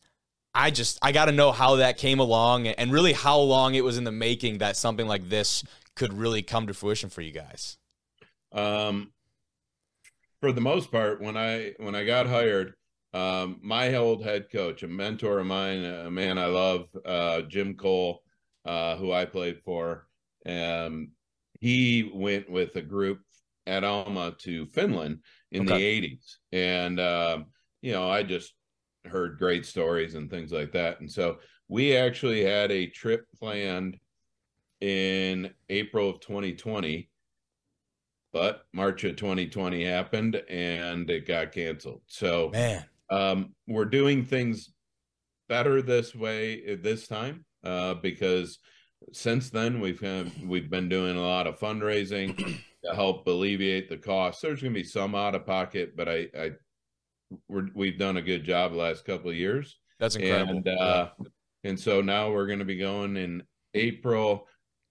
[0.54, 3.82] I just I got to know how that came along and really how long it
[3.84, 5.64] was in the making that something like this
[5.96, 7.76] could really come to fruition for you guys.
[8.52, 9.12] um
[10.40, 12.74] for the most part when i when i got hired
[13.14, 17.74] um my old head coach a mentor of mine a man i love uh jim
[17.74, 18.22] cole
[18.66, 20.08] uh who i played for
[20.46, 21.08] um
[21.60, 23.20] he went with a group
[23.66, 25.20] at alma to finland
[25.52, 25.74] in Okay.
[25.74, 27.46] the 80s and um
[27.80, 28.54] you know i just
[29.06, 33.96] heard great stories and things like that and so we actually had a trip planned
[34.80, 37.08] in april of 2020
[38.32, 42.02] but March of 2020 happened and it got canceled.
[42.08, 44.70] So Man, um, we're doing things
[45.48, 48.58] better this way uh, this time uh, because
[49.12, 50.02] since then we've
[50.44, 52.36] we've been doing a lot of fundraising
[52.84, 54.40] to help alleviate the cost.
[54.42, 56.50] There's going to be some out of pocket, but I, I
[57.48, 60.56] we're, we've done a good job the last couple of years that's incredible.
[60.56, 61.10] and uh
[61.64, 63.42] and so now we're going to be going in
[63.74, 64.46] april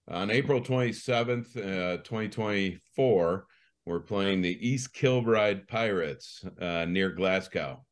[0.08, 3.46] on april 27th uh 2024
[3.86, 7.84] we're playing the east kilbride pirates uh near glasgow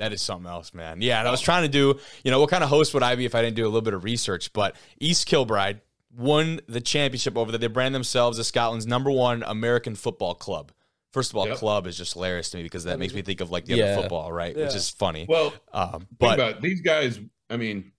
[0.00, 1.02] That is something else, man.
[1.02, 3.14] Yeah, and I was trying to do, you know, what kind of host would I
[3.16, 4.50] be if I didn't do a little bit of research?
[4.54, 5.82] But East Kilbride
[6.16, 7.58] won the championship over there.
[7.58, 10.72] They brand themselves as Scotland's number one American football club.
[11.12, 11.56] First of all, Yep.
[11.58, 13.84] club is just hilarious to me because that makes me think of like the Yeah.
[13.92, 14.56] other football, right?
[14.56, 15.26] Which is funny.
[15.28, 16.62] well Um, think but about it.
[16.62, 17.92] these guys i mean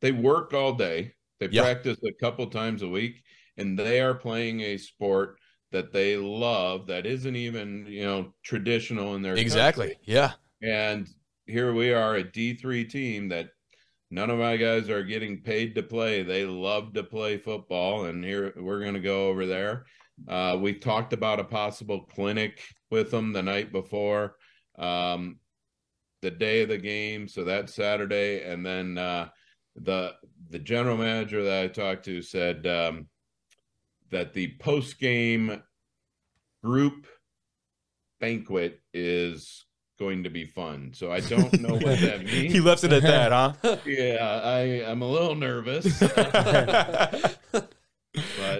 [0.00, 1.62] they work all day they Yeah.
[1.62, 3.22] practice a couple times a week
[3.58, 5.38] and they are playing a sport
[5.72, 10.02] that they love that isn't even you know traditional in their exactly, country.
[10.04, 11.08] yeah, And
[11.46, 13.50] here we are, a D3 team that
[14.10, 16.22] none of my guys are getting paid to play.
[16.22, 19.86] They love to play football, and here we're going to go over there.
[20.28, 24.36] Uh, we talked about a possible clinic with them the night before,
[24.78, 25.38] um,
[26.22, 29.28] the day of the game, so that's Saturday, and then uh,
[29.76, 30.14] the
[30.50, 33.08] the general manager that I talked to said um,
[34.10, 35.62] that the post game
[36.62, 37.06] group
[38.20, 39.66] banquet is
[39.98, 40.92] going to be fun.
[40.94, 42.52] So I don't know what that means.
[42.52, 43.76] he left it at that, huh?
[43.86, 46.34] yeah, I I'm a little nervous, but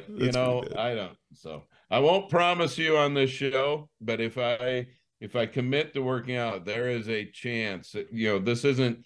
[0.08, 0.64] you That's know.
[0.76, 1.16] I don't.
[1.34, 4.86] So I won't promise you on this show, but if I
[5.20, 9.04] if I commit to working out, there is a chance that you know this isn't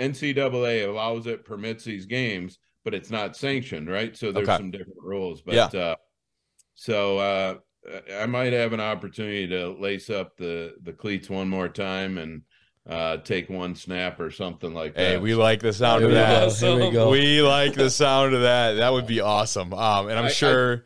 [0.00, 4.16] NCAA allows it, permits these games, but it's not sanctioned, right?
[4.16, 4.58] So there's Okay.
[4.58, 5.42] some different rules.
[5.42, 5.80] But Yeah.
[5.80, 5.96] uh
[6.74, 7.54] so uh
[8.18, 12.42] I might have an opportunity to lace up the the cleats one more time and
[12.88, 15.00] uh take one snap or something like that.
[15.00, 16.60] Hey, we like the sound Here of that.
[16.60, 16.76] go.
[16.76, 17.10] Here we go.
[17.10, 18.74] We like the sound of that.
[18.74, 19.72] That would be awesome.
[19.74, 20.84] Um, and I'm I- I- sure.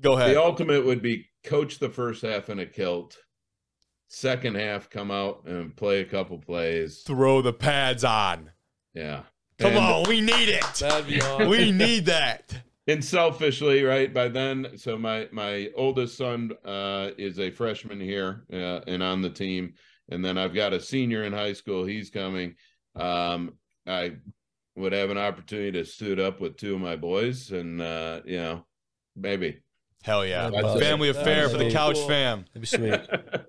[0.00, 0.34] go ahead.
[0.34, 3.16] The ultimate would be coach the first half in a kilt,
[4.08, 7.02] second half come out and play a couple plays.
[7.06, 8.50] Throw the pads on.
[8.94, 9.22] Yeah.
[9.58, 10.62] Come And- on, we need it.
[10.78, 11.48] That'd be awesome.
[11.48, 12.62] We need that.
[12.88, 18.44] And selfishly, right by then, so my my oldest son uh, is a freshman here
[18.50, 19.74] uh, and on the team,
[20.08, 21.84] and then I've got a senior in high school.
[21.84, 22.54] He's coming.
[22.96, 23.52] Um,
[23.86, 24.16] I
[24.74, 28.38] would have an opportunity to suit up with two of my boys, and uh, you
[28.38, 28.64] know,
[29.14, 29.60] maybe.
[30.02, 30.48] Hell yeah.
[30.48, 32.08] That'd Family that'd affair for the couch cool.
[32.08, 32.44] fam.
[32.54, 33.00] That'd be sweet.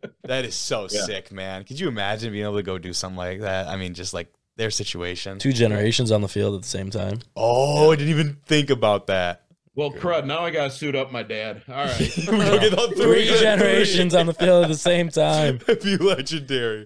[0.23, 1.05] That is so Yeah.
[1.05, 1.63] sick, man.
[1.63, 3.67] Could you imagine being able to go do something like that?
[3.67, 5.39] I mean, just like their situation.
[5.39, 7.19] Two generations on the field at the same time.
[7.35, 9.45] Oh, I didn't even think about that.
[9.73, 10.25] well, crud!
[10.25, 11.63] Now I got to suit up my dad.
[11.67, 11.99] All right.
[12.17, 15.57] we go get all Three generations on the field at the same time.
[15.65, 16.85] That'd be legendary.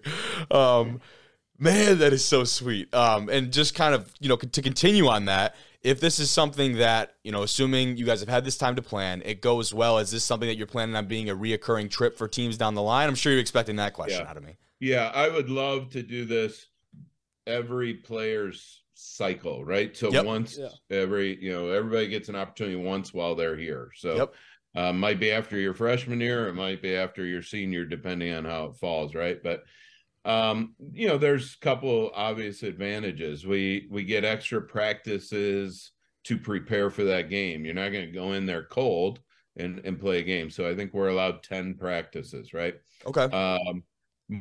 [0.52, 1.02] Um,
[1.60, 2.94] man, that is so sweet.
[2.94, 6.78] Um, and just kind of, you know, to continue on that, if this is something
[6.78, 9.98] that, you know, assuming you guys have had this time to plan, it goes well,
[9.98, 12.82] is this something that you're planning on being a reoccurring trip for teams down the
[12.82, 13.10] line?
[13.10, 14.30] I'm sure you're expecting that question Yeah.
[14.30, 14.56] out of me.
[14.80, 16.68] Yeah, I would love to do this
[17.48, 19.96] every player's cycle, right?
[19.96, 20.26] So Yep.
[20.26, 20.70] once Yeah.
[20.90, 23.92] every, you know, everybody gets an opportunity once while they're here.
[23.96, 24.36] So Yep.
[24.76, 28.46] uh, might be after your freshman year, it might be after your senior, depending on
[28.46, 29.42] how it falls, right?
[29.42, 29.64] But
[30.26, 33.46] um, you know, there's a couple obvious advantages.
[33.46, 35.92] We we get extra practices
[36.24, 37.66] to prepare for that game.
[37.66, 39.20] You're not going to go in there cold
[39.58, 40.50] and and play a game.
[40.50, 42.76] So I think we're allowed 10 practices, right?
[43.06, 43.26] Okay.
[43.36, 43.84] um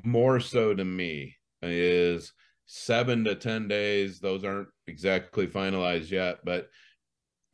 [0.05, 2.33] more so to me is
[2.67, 6.71] seven to ten days those aren't exactly finalized yet but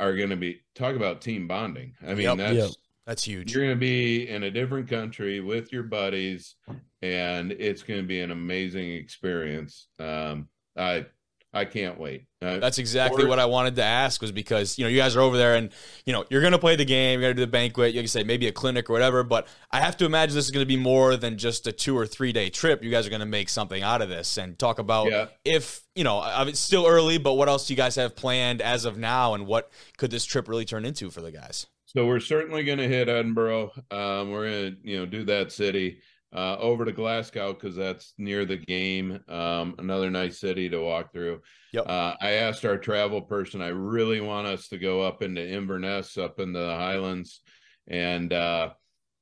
[0.00, 2.36] are going to be talk about team bonding i mean Yep.
[2.38, 2.70] that's Yep.
[3.06, 3.52] That's huge.
[3.54, 6.56] you're going to be in a different country with your buddies
[7.00, 11.06] and it's going to be an amazing experience um i
[11.52, 14.84] i can't wait uh, That's exactly Or- what I wanted to ask was because, you
[14.84, 15.70] know, you guys are over there and,
[16.06, 18.00] you know, you're going to play the game, you're going to do the banquet, you
[18.00, 20.62] can say maybe a clinic or whatever, but I have to imagine this is going
[20.62, 22.84] to be more than just a two or three day trip.
[22.84, 25.82] You guys are going to make something out of this and talk about yeah if,
[25.96, 28.96] you know, it's still early, but what else do you guys have planned as of
[28.96, 31.66] now and what could this trip really turn into for the guys?
[31.86, 33.72] So we're certainly going to hit Edinburgh.
[33.90, 36.02] Um, we're going to, you know, do that city
[36.34, 39.20] uh, over to Glasgow because that's near the game.
[39.28, 41.40] Um, another nice city to walk through.
[41.72, 41.88] Yep.
[41.88, 43.62] Uh, I asked our travel person.
[43.62, 47.40] I really want us to go up into Inverness, up into the Highlands,
[47.86, 48.70] and uh,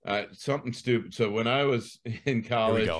[0.05, 1.15] I, something stupid.
[1.15, 2.91] So when I was in college,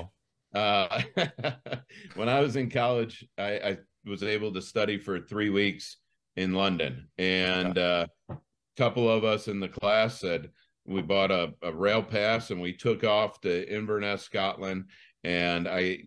[0.53, 1.01] uh,
[2.15, 5.97] when I was in college, I, I was able to study for three weeks
[6.37, 8.37] in London, and uh, a
[8.77, 10.51] couple of us in the class said
[10.87, 14.85] we bought a, a rail pass and we took off to Inverness, Scotland,
[15.23, 15.99] and I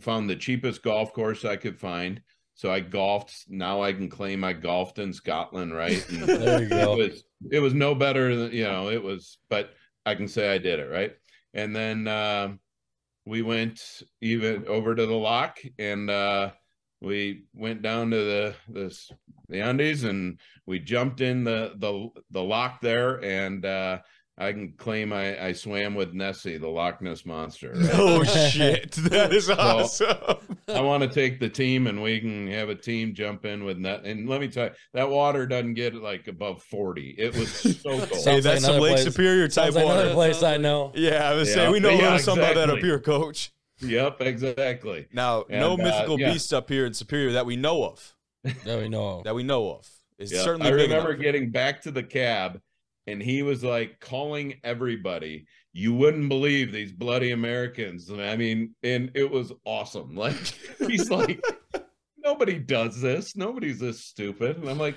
[0.00, 2.20] found the cheapest golf course I could find.
[2.54, 3.44] So I golfed.
[3.48, 6.04] Now I can claim I golfed in Scotland, right?
[6.10, 6.94] There you go.
[6.94, 9.70] it was it was no better than you know it was but
[10.06, 11.12] i can say i did it right
[11.54, 12.60] and then um
[13.26, 16.50] we went even over to the loch and uh
[17.02, 18.98] we went down to the the
[19.48, 23.98] the Andes and we jumped in the the the loch there and uh
[24.38, 27.74] I can claim I, I swam with Nessie, the Loch Ness monster.
[27.76, 27.90] right?
[27.92, 28.92] Oh, shit.
[29.10, 30.16] That is awesome.
[30.68, 33.82] I want to take the team and we can have a team jump in with
[33.82, 34.04] that.
[34.06, 37.14] And let me tell you, that water doesn't get like above 40.
[37.18, 38.08] It was so cold.
[38.08, 40.00] Hey, Sounds like that's some Lake place- Superior type Sounds like water.
[40.00, 40.92] another place I know.
[40.94, 41.54] Yeah, I was Yeah.
[41.56, 43.52] saying we know a Yeah, little something about that up here, Coach.
[43.82, 45.06] Yep, exactly.
[45.12, 46.32] Now, no uh, mythical yeah.
[46.32, 48.14] beast up here in Superior that we know of.
[48.64, 49.22] That we know.
[49.24, 49.88] That we know of.
[50.18, 50.42] Is Yeah.
[50.42, 51.22] certainly I remember enough.
[51.22, 52.60] getting back to the cab
[53.06, 55.46] and he was like calling everybody.
[55.72, 58.10] You wouldn't believe these bloody Americans.
[58.10, 60.14] I mean, and it was awesome.
[60.22, 60.36] Like
[60.78, 61.44] he's like,
[62.18, 63.36] nobody does this.
[63.36, 64.58] Nobody's this stupid.
[64.58, 64.96] And I'm like,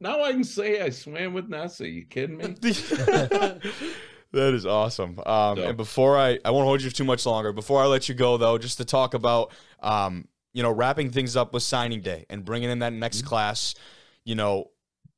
[0.00, 1.90] now I can say I swam with Nessie.
[1.90, 2.54] You kidding me?
[4.32, 5.18] that is awesome.
[5.26, 7.52] Um, So- And before I, I won't hold you too much longer.
[7.52, 11.36] Before I let you go, though, just to talk about, um, you know, wrapping things
[11.36, 13.28] up with signing day and bringing in that next Mm-hmm.
[13.28, 13.74] class.
[14.24, 14.70] You know,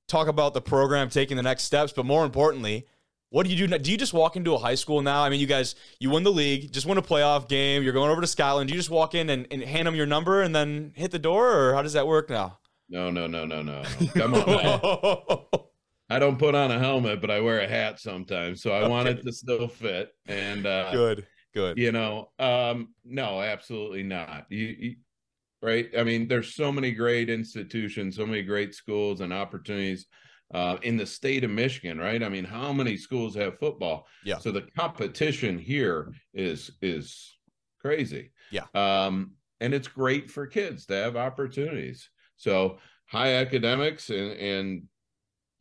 [0.08, 2.86] talk about the program taking the next steps, but more importantly.
[3.30, 3.66] What do you do?
[3.66, 3.78] now?
[3.78, 5.24] Do you just walk into a high school now?
[5.24, 7.82] I mean, you guys, you win the league, just win a playoff game.
[7.82, 8.68] You're going over to Scotland.
[8.68, 11.18] Do you just walk in and, and hand them your number and then hit the
[11.18, 12.58] door, or how does that work now?
[12.90, 13.82] No, no, no, no, no.
[14.00, 14.06] no.
[14.14, 15.44] Come on.
[16.12, 19.08] I don't put on a helmet, but I wear a hat sometimes, so I want
[19.08, 20.10] it to still fit.
[20.26, 21.78] And uh, Good, good.
[21.78, 24.44] you know, um, no, absolutely not.
[24.50, 24.96] You, you
[25.62, 25.88] right?
[25.96, 30.06] I mean, there's so many great institutions, so many great schools and opportunities
[30.52, 32.22] uh, in the state of Michigan, right?
[32.22, 34.06] I mean, how many schools have football?
[34.24, 34.38] Yeah.
[34.38, 37.38] So the competition here is is
[37.80, 38.32] crazy.
[38.50, 38.66] Yeah.
[38.74, 42.10] Um, and it's great for kids to have opportunities.
[42.36, 44.82] So high academics and and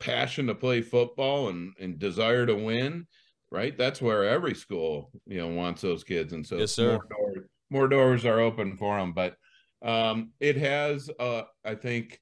[0.02, 3.06] passion to play football and and desire to win,
[3.50, 3.76] right?
[3.76, 7.88] That's where every school you know wants those kids, and so Yes, more doors more
[7.88, 9.12] doors are open for them.
[9.12, 9.36] But
[9.80, 12.20] um, it has, uh, I think,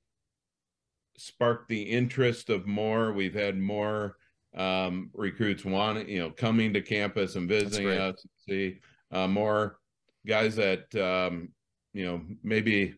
[1.16, 3.12] sparked the interest of more.
[3.12, 4.16] We've had more
[4.56, 8.24] um, recruits want you know coming to campus and visiting us.
[8.48, 8.78] See
[9.10, 9.78] uh, more
[10.26, 11.48] guys that um,
[11.92, 12.94] you know maybe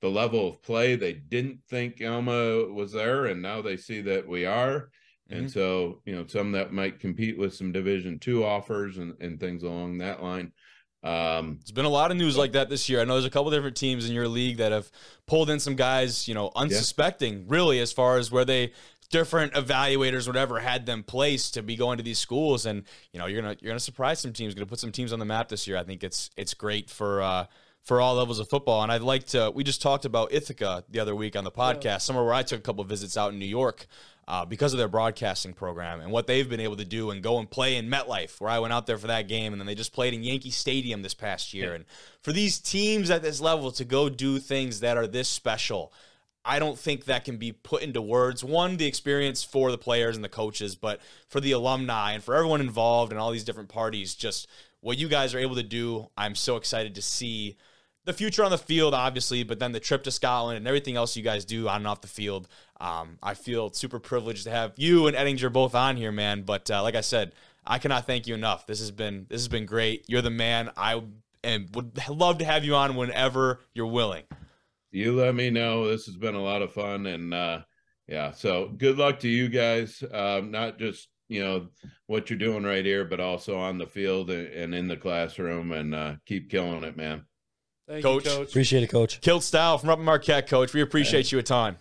[0.00, 4.26] the level of play they didn't think Alma was there, and now they see that
[4.26, 4.90] we are.
[5.30, 9.38] And so, you know, some that might compete with some Division two offers and, and
[9.38, 10.52] things along that line.
[11.02, 13.00] Um, There's been a lot of news like that this year.
[13.00, 14.90] I know there's a couple different teams in your league that have
[15.26, 18.72] pulled in some guys, you know, unsuspecting really as far as where they
[19.10, 22.66] different evaluators, whatever, had them placed to be going to these schools.
[22.66, 25.18] And, you know, you're gonna you're gonna surprise some teams, gonna put some teams on
[25.18, 25.76] the map this year.
[25.76, 27.46] I think it's it's great for uh
[27.88, 28.82] for all levels of football.
[28.82, 32.02] And I'd like to we just talked about Ithaca the other week on the podcast,
[32.02, 33.86] somewhere where I took a couple of visits out in New York.
[34.28, 37.38] Uh, because of their broadcasting program and what they've been able to do and go
[37.38, 39.74] and play in MetLife, where I went out there for that game, and then they
[39.74, 41.72] just played in Yankee Stadium this past year.
[41.72, 41.86] And
[42.20, 45.94] for these teams at this level to go do things that are this special,
[46.44, 48.44] I don't think that can be put into words.
[48.44, 52.34] One, the experience for the players and the coaches, but for the alumni and for
[52.34, 54.46] everyone involved and all these different parties, just
[54.80, 57.56] what you guys are able to do, I'm so excited to see
[58.08, 61.16] the future on the field, obviously, but then the trip to Scotland and everything else
[61.16, 62.48] you guys do on and off the field.
[62.80, 66.42] Um, I feel super privileged to have you and Ettinger both on here, man.
[66.42, 67.32] But uh, like I said,
[67.66, 68.66] I cannot thank you enough.
[68.66, 70.06] This has been this has been great.
[70.08, 70.70] You're the man.
[70.76, 71.02] I
[71.44, 74.24] and would love to have you on whenever you're willing.
[74.90, 75.86] you let me know.
[75.86, 77.06] This has been a lot of fun.
[77.06, 77.60] And uh,
[78.06, 80.02] yeah, so good luck to you guys.
[80.12, 81.68] Um, not just, you know,
[82.06, 85.72] what you're doing right here, but also on the field and, and in the classroom
[85.72, 87.24] and uh, keep killing it, man.
[87.88, 88.26] Thank Coach.
[88.26, 88.48] you, coach.
[88.50, 89.20] Appreciate it, coach.
[89.22, 90.74] Kilt Style from up in Marquette, coach.
[90.74, 91.76] We appreciate you a ton.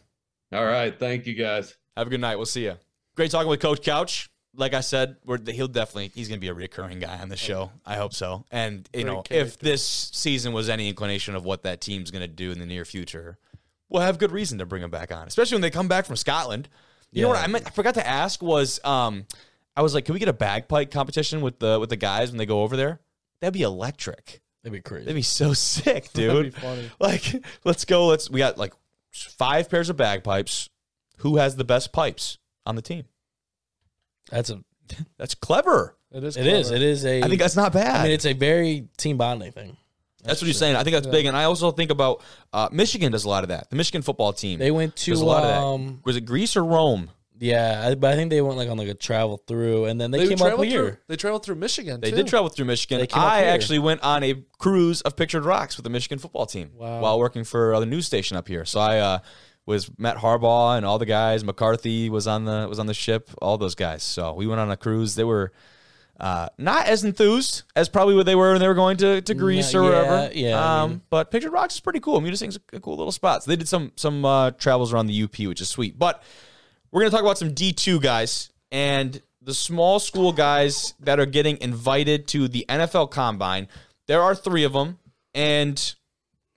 [0.54, 0.98] All right.
[0.98, 1.76] Thank you guys.
[1.98, 2.38] Have a good night.
[2.38, 2.78] We'll see you.
[3.16, 4.30] Great talking with Coach Couch.
[4.56, 7.36] Like I said, we're, he'll definitely he's going to be a recurring guy on the
[7.36, 7.72] show.
[7.86, 8.46] I hope so.
[8.52, 12.22] And you Great know, if this season was any inclination of what that team's going
[12.22, 13.38] to do in the near future,
[13.90, 16.16] we'll have good reason to bring him back on, especially when they come back from
[16.16, 16.70] Scotland.
[17.12, 19.26] You know what I, meant, I forgot to ask was, um,
[19.76, 22.38] I was like, can we get a bagpipe competition with the with the guys when
[22.38, 23.00] they go over there?
[23.42, 24.42] That'd be electric.
[24.68, 25.06] That'd be crazy.
[25.06, 26.30] That'd be so sick, dude.
[26.36, 26.92] That'd be funny.
[27.00, 28.08] Like, let's go.
[28.08, 28.30] Let's.
[28.30, 28.74] We got like
[29.14, 30.70] five pairs of bagpipes.
[31.20, 33.06] Who has the best pipes on the team?
[34.30, 34.62] That's a.
[35.18, 35.96] That's clever.
[36.12, 36.36] It is.
[36.38, 36.68] It is.
[36.68, 36.76] clever.
[36.76, 37.24] It is a.
[37.24, 38.02] I think that's not bad.
[38.02, 39.78] I mean, it's a very team bonding thing.
[40.24, 40.76] that's what you're saying.
[40.76, 41.26] I think that's big.
[41.26, 43.70] And I also think about uh, Michigan does a lot of that.
[43.70, 44.60] The Michigan football team.
[44.60, 45.62] They went to does a lot of that.
[45.64, 46.02] um.
[46.04, 47.10] Was it Greece or Rome?
[47.40, 50.12] Yeah, I, but I think they went like on like a travel through, and then
[50.12, 50.84] they, They came up here.
[50.92, 50.98] through.
[51.08, 52.02] They traveled through Michigan.
[52.02, 52.18] They too.
[52.18, 53.00] did travel through Michigan.
[53.00, 53.50] They came I here.
[53.50, 57.02] actually went on a cruise of pictured rocks with the Michigan football team Wow.
[57.02, 58.66] while working for uh, the news station up here.
[58.66, 59.20] So I uh,
[59.66, 61.44] was Matt Harbaugh and all the guys.
[61.44, 63.30] McCarthy was on the was on the ship.
[63.42, 64.02] All those guys.
[64.04, 65.14] So we went on a cruise.
[65.16, 65.52] They were
[66.20, 69.34] uh, not as enthused as probably what they were when they were going to, to
[69.36, 70.34] Greece Nah, or yeah, wherever.
[70.34, 72.20] yeah, I Um, mean- but Pictured Rocks is pretty cool.
[72.22, 73.44] Munising's a cool little spot.
[73.44, 76.00] So they did some some uh, travels around the UP, which is sweet.
[76.00, 76.24] But
[76.98, 81.28] we're going to talk about some D2 guys and the small school guys that are
[81.28, 83.68] getting invited to the NFL Combine.
[84.08, 84.98] There are three of them,
[85.36, 85.78] and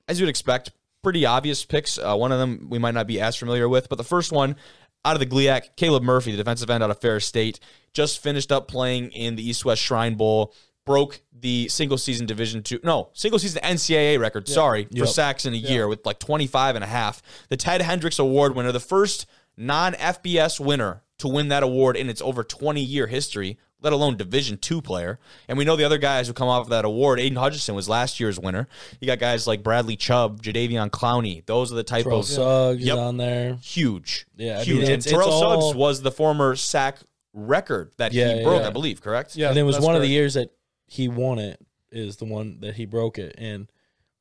[0.08, 0.72] as you would expect,
[1.02, 1.98] pretty obvious picks.
[1.98, 4.56] Uh, one of them we might not be as familiar with, but the first one
[5.04, 7.60] out of the GLIAC, Caleb Murphy, the defensive end out of Ferris State,
[7.92, 10.54] just finished up playing in the East West Shrine Bowl.
[10.86, 15.08] Broke the single season division two, no, single season NCAA record, sorry, for Yep.
[15.08, 17.20] sacks in a year with like 25 and a half.
[17.50, 19.26] The Ted Hendricks Award winner, the first
[19.60, 24.16] non FBS winner to win that award in its over 20 year history, let alone
[24.16, 25.18] Division two player.
[25.48, 27.20] And we know the other guys who come off of that award.
[27.20, 28.68] Aidan Hutchinson was last year's winner.
[29.00, 31.44] You got guys like Bradley Chubb, Jadeveon Clowney.
[31.44, 32.94] Those are the type Terrell of Suggs Yep.
[32.94, 33.54] is on there.
[33.62, 34.26] huge.
[34.36, 34.68] Yeah, I huge.
[34.68, 36.98] mean, and it's- it's Terrell all- Suggs was the former sack
[37.34, 38.68] record that Yeah, he broke, yeah.
[38.68, 39.36] I believe, correct?
[39.36, 40.50] Yeah, and it was that's one of the years that
[40.86, 41.60] he won it
[41.92, 43.68] is the one that he broke it in,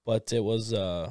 [0.06, 1.10] but it was uh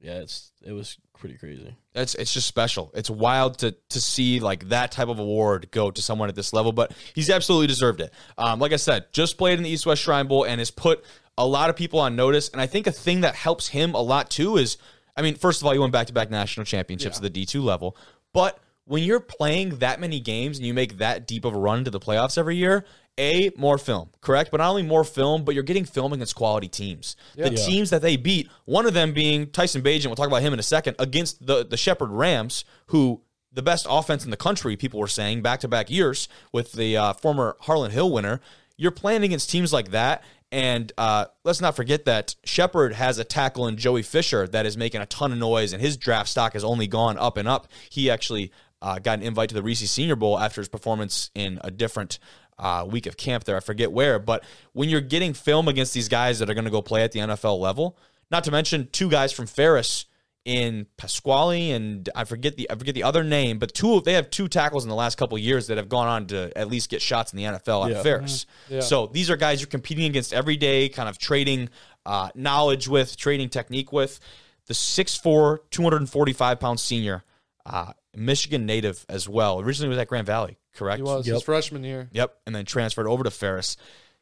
[0.00, 1.74] yeah it's it was pretty crazy.
[1.94, 2.90] It's it's just special.
[2.94, 6.52] It's wild to to see like that type of award go to someone at this
[6.52, 8.12] level, but he's absolutely deserved it.
[8.38, 11.04] Um, like I said, just played in the East West Shrine Bowl and has put
[11.36, 12.48] a lot of people on notice.
[12.50, 14.76] And I think a thing that helps him a lot too is,
[15.16, 17.18] I mean, first of all, he won back to back national championships Yeah.
[17.18, 17.96] at the D two level,
[18.32, 21.84] but when you're playing that many games and you make that deep of a run
[21.84, 22.84] to the playoffs every year,
[23.18, 24.50] a more film, correct?
[24.50, 27.16] But not only more film, but you're getting film against quality teams.
[27.34, 27.66] The Yeah.
[27.66, 30.58] teams that they beat, one of them being Tyson Bagent, we'll talk about him in
[30.58, 33.20] a second, against the the Shepherd Rams, who
[33.52, 36.96] the best offense in the country, people were saying back to back years with the
[36.96, 38.40] uh, former Harlan Hill winner.
[38.76, 40.22] You're playing against teams like that.
[40.52, 44.76] And uh, let's not forget that Shepherd has a tackle in Joey Fisher that is
[44.76, 47.68] making a ton of noise, and his draft stock has only gone up and up.
[47.88, 48.50] He actually
[48.82, 52.18] uh, got an invite to the Reese Senior Bowl after his performance in a different
[52.60, 53.56] uh, week of camp there.
[53.56, 56.70] I forget where, but when you're getting film against these guys that are going to
[56.70, 57.96] go play at the NFL level,
[58.30, 60.04] not to mention two guys from Ferris
[60.44, 64.14] in Pasquale and I forget the I forget the other name, but two of they
[64.14, 66.68] have two tackles in the last couple of years that have gone on to at
[66.68, 68.02] least get shots in the NFL at Yeah.
[68.02, 68.46] Ferris.
[68.68, 68.80] Yeah.
[68.80, 71.68] So these are guys you're competing against every day, kind of trading
[72.06, 74.20] uh, knowledge with, trading technique with.
[74.66, 77.24] The 6'4", 245 pound senior,
[77.66, 79.60] uh, Michigan native as well.
[79.60, 80.98] Originally was at Grand Valley, correct?
[80.98, 81.34] He was Yep.
[81.34, 82.08] his freshman year.
[82.12, 83.76] Yep, and then transferred over to Ferris.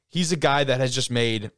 [0.09, 1.51] He's a guy that has just made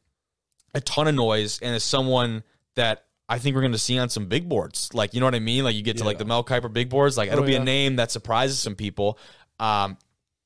[0.73, 2.43] a ton of noise and is someone
[2.75, 4.93] that I think we're going to see on some big boards.
[4.93, 5.63] Like, you know what I mean?
[5.63, 7.61] Like you get to like the Mel Kiper big boards, like it'll Oh, be yeah.
[7.61, 9.17] a name that surprises some people.
[9.59, 9.97] Um,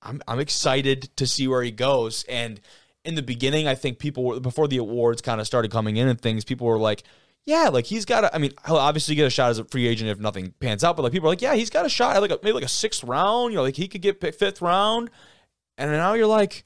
[0.04, 2.24] I'm I'm excited to see where he goes.
[2.30, 2.62] And
[3.04, 6.08] in the beginning, I think people were before the awards kind of started coming in
[6.08, 6.46] and things.
[6.46, 7.02] People were like,
[7.46, 8.24] "Yeah, like he's got.
[8.26, 10.84] A, I mean, he'll obviously get a shot as a free agent if nothing pans
[10.84, 10.96] out.
[10.96, 12.64] But like people are like, "Yeah, he's got a shot at like a, maybe like
[12.64, 13.52] a sixth round.
[13.54, 15.10] You know, like he could get picked fifth round."
[15.78, 16.64] And now you're like,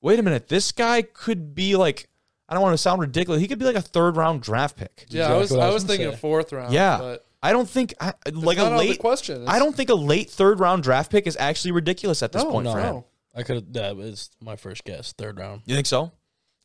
[0.00, 2.08] "Wait a minute, this guy could be like."
[2.50, 3.42] I don't want to sound ridiculous.
[3.42, 5.04] He could be like a third round draft pick.
[5.10, 6.16] Yeah, I was exactly what I I was was thinking say.
[6.16, 6.72] fourth round.
[6.72, 6.96] Yeah.
[6.96, 9.44] but I don't think I, like a out of the late question.
[9.46, 12.50] I don't think a late third round draft pick is actually ridiculous at this No,
[12.50, 12.72] point no.
[12.72, 12.86] for him.
[12.94, 13.04] no.
[13.36, 13.72] I could have.
[13.74, 15.12] That was my first guess.
[15.12, 15.60] Third round.
[15.66, 16.10] You think so?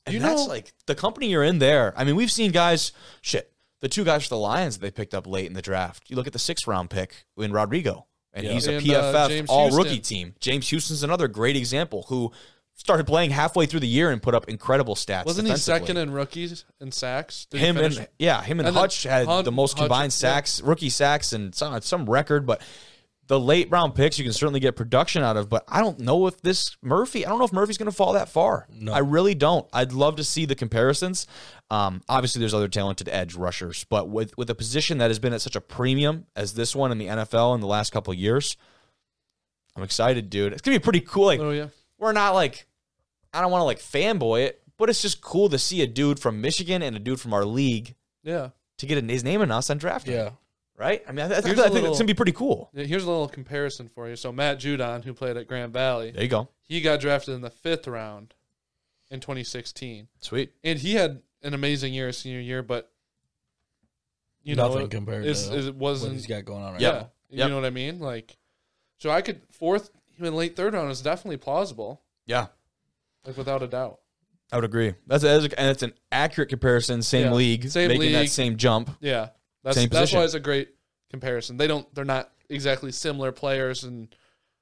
[0.05, 1.93] And You that's know- like the company you're in there.
[1.95, 2.91] I mean, we've seen guys
[3.21, 3.51] shit.
[3.81, 6.03] The two guys for the Lions that they picked up late in the draft.
[6.09, 8.53] You look at the sixth round pick in Rodrigo, and Yeah.
[8.53, 9.83] he's a And, uh, PFF James all Houston.
[9.83, 10.35] rookie team.
[10.39, 12.31] James Houston's another great example who
[12.75, 15.25] started playing halfway through the year and put up incredible stats.
[15.25, 17.45] Wasn't he second in rookies and sacks?
[17.51, 20.17] Did him and yeah, him and, And Hutch had Hutch- the most Hutch- combined yeah.
[20.17, 22.45] sacks, rookie sacks, and some some record.
[22.45, 22.61] But
[23.33, 25.49] the late round picks you can certainly get production out of.
[25.49, 27.25] But I don't know if this Murphy.
[27.25, 28.67] I don't know if Murphy's going to fall that far.
[28.71, 28.93] No.
[28.93, 29.67] I really don't.
[29.73, 31.25] I'd love to see the comparisons.
[31.71, 35.33] Um, obviously, there's other talented edge rushers, but with with a position that has been
[35.33, 38.19] at such a premium as this one in the NFL in the last couple of
[38.19, 38.55] years,
[39.75, 40.53] I'm excited, dude.
[40.53, 41.25] It's gonna be pretty cool.
[41.25, 41.67] Like Oh yeah.
[41.97, 42.67] we're not like
[43.33, 46.19] I don't want to like fanboy it, but it's just cool to see a dude
[46.19, 48.49] from Michigan and a dude from our league Yeah.
[48.77, 50.31] to get his name announced on draft Yeah.
[50.77, 51.03] Right?
[51.07, 52.69] I mean, I, I, think, Here's I a think little- it's gonna be pretty cool.
[52.73, 54.15] Here's a little comparison for you.
[54.15, 56.49] So Matt Judon, who played at Grand Valley, There you go.
[56.63, 58.33] he got drafted in the fifth round
[59.11, 60.51] in 2016, Sweet.
[60.63, 62.89] and he had an amazing year senior year, but
[64.43, 66.13] you know, Nothing it, compared it's- to it what wasn't.
[66.13, 67.09] he's got going on right yeah, now.
[67.29, 67.99] you know what I mean.
[67.99, 68.35] Like,
[68.97, 72.47] so I could fourth even late third round is definitely plausible, Yeah,
[73.25, 73.99] like without a doubt.
[74.51, 74.93] I would agree.
[75.07, 77.01] That's, that's and it's an accurate comparison.
[77.01, 77.33] Same Yeah.
[77.33, 78.89] league, Same making that same jump.
[78.99, 79.29] Yeah,
[79.63, 80.19] that's Same that's position.
[80.19, 80.69] why it's a great
[81.09, 81.57] comparison.
[81.57, 81.93] They don't.
[81.95, 84.13] They're not exactly similar players and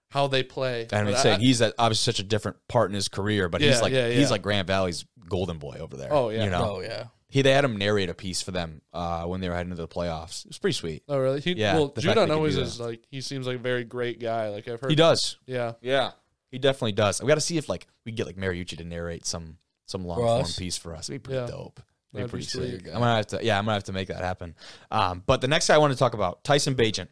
[0.09, 0.87] how they play.
[0.91, 3.61] I mean, But say he's at obviously such a different part in his career, but
[3.61, 6.13] he's like yeah, he's like Grand Valley's golden boy over there.
[6.13, 6.43] Oh, yeah.
[6.43, 6.75] you know.
[6.77, 7.05] Oh yeah.
[7.29, 9.81] He they had him narrate a piece for them uh, when they were heading into
[9.81, 10.43] the playoffs.
[10.43, 11.03] It was pretty sweet.
[11.07, 11.39] Oh really?
[11.39, 14.19] He, Yeah, Well, the Judon always do is like he seems like a very great
[14.19, 14.49] guy.
[14.49, 14.89] Like I've heard.
[14.89, 15.37] He does.
[15.45, 15.73] Yeah.
[15.81, 16.11] Yeah,
[16.51, 17.21] he definitely does.
[17.21, 20.17] We got to see if like we get like Mariucci to narrate some some long
[20.17, 21.09] form piece for us.
[21.09, 21.47] It'd be pretty Yeah.
[21.57, 21.79] dope.
[22.13, 22.87] That'd be pretty sick.
[22.87, 23.39] I'm gonna have to.
[23.41, 24.55] Yeah, I'm gonna have to make that happen.
[24.89, 27.07] Um, but the next guy I want to talk about, Tyson Bagent,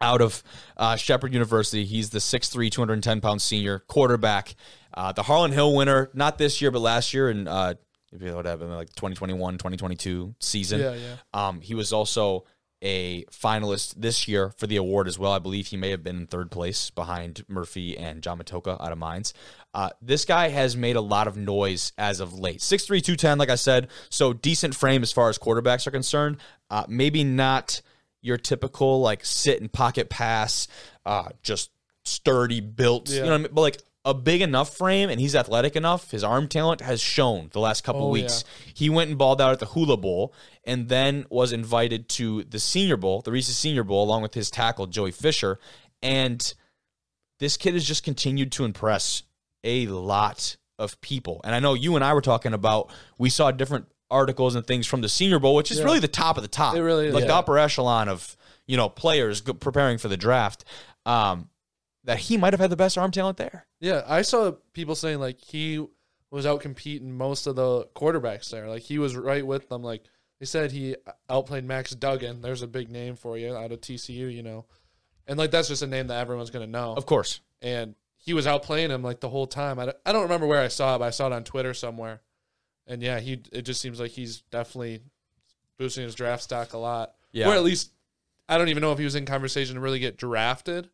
[0.00, 0.42] out of
[0.76, 1.84] uh, Shepherd University.
[1.84, 4.54] He's the 6'3", 210 pound senior quarterback.
[4.92, 7.74] Uh, the Harlan Hill winner, not this year but last year in uh,
[8.12, 10.80] maybe what happened like 2021, 2022 season.
[10.80, 10.94] Yeah.
[10.94, 11.16] Yeah.
[11.32, 12.44] Um, he was also
[12.82, 15.32] a finalist this year for the award as well.
[15.32, 18.92] I believe he may have been in third place behind Murphy and John Matocha out
[18.92, 19.34] of Mines.
[19.74, 22.60] Uh, this guy has made a lot of noise as of late.
[22.60, 26.38] 6'3", 210, like I said, so decent frame as far as quarterbacks are concerned.
[26.70, 27.82] Uh, maybe not
[28.22, 30.68] your typical like sit and pocket pass,
[31.06, 31.70] uh, just
[32.04, 33.10] sturdy built.
[33.10, 33.48] You know what I mean?
[33.52, 36.10] But like a big enough frame and he's athletic enough.
[36.10, 38.44] His arm talent has shown the last couple Oh, weeks.
[38.72, 40.32] He went and balled out at the Hula Bowl
[40.64, 44.50] and then was invited to the Senior Bowl, the Reese's Senior Bowl, along with his
[44.50, 45.58] tackle, Joey Fisher.
[46.02, 46.54] And
[47.40, 49.22] this kid has just continued to impress
[49.64, 51.42] a lot of people.
[51.44, 54.86] And I know you and I were talking about, we saw different articles and things
[54.86, 55.84] from the Senior Bowl, which is Yeah.
[55.84, 56.74] really the top of the top.
[56.74, 57.14] It really is.
[57.14, 58.34] Like the upper echelon of,
[58.66, 60.64] you know, players preparing for the draft.
[61.04, 61.48] Um,
[62.04, 63.66] that he might have had the best arm talent there.
[63.80, 65.84] Yeah, I saw people saying like he
[66.30, 68.68] was out competing most of the quarterbacks there.
[68.68, 69.82] Like he was right with them.
[69.82, 70.04] Like
[70.38, 70.96] they said he
[71.28, 72.40] outplayed Max Duggan.
[72.40, 74.64] There's a big name for you out of TCU, you know.
[75.26, 76.94] and like that's just a name that everyone's gonna know.
[76.94, 77.40] Of course.
[77.60, 79.78] and he was out playing him like the whole time.
[79.78, 81.72] I don't, I don't remember where I saw it, but I saw it on Twitter
[81.72, 82.20] somewhere.
[82.86, 85.00] And yeah, he it just seems like he's definitely
[85.78, 87.14] boosting his draft stock a lot.
[87.32, 87.48] Yeah.
[87.48, 87.92] Or at least
[88.48, 90.90] I don't even know if he was in conversation to really get drafted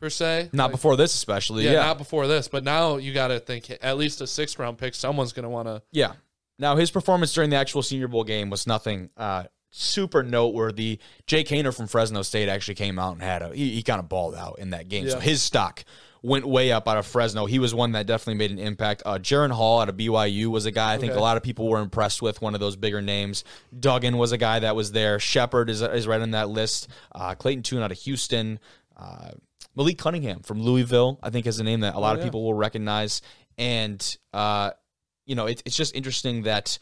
[0.00, 0.50] per se.
[0.52, 1.64] Not Like, before this, especially.
[1.64, 1.80] yeah, Yeah.
[1.86, 4.94] not before this, but now you got to think at least a sixth round pick.
[4.94, 5.82] Someone's gonna want to.
[5.92, 6.12] Yeah.
[6.58, 10.98] Now his performance during the actual Senior Bowl game was nothing uh, super noteworthy.
[11.26, 14.08] Jake Haener from Fresno State actually came out and had a he, he kind of
[14.08, 15.08] balled out in that game.
[15.08, 15.84] So his stock
[16.20, 17.46] went way up out of Fresno.
[17.46, 19.04] He was one that definitely made an impact.
[19.06, 21.18] Uh, Jaren Hall out of BYU was a guy I think Okay.
[21.18, 22.42] a lot of people were impressed with.
[22.42, 23.44] One of those bigger names.
[23.78, 25.20] Duggan was a guy that was there.
[25.20, 26.88] Shepard is is right on that list.
[27.14, 28.58] Uh, Clayton Tune out of Houston.
[28.96, 29.30] Uh,
[29.74, 32.26] Malik Cunningham from Louisville, I think, is a name that a lot of yeah.
[32.26, 33.22] people will recognize.
[33.56, 34.72] And uh,
[35.26, 36.78] you know, it, it's just interesting that.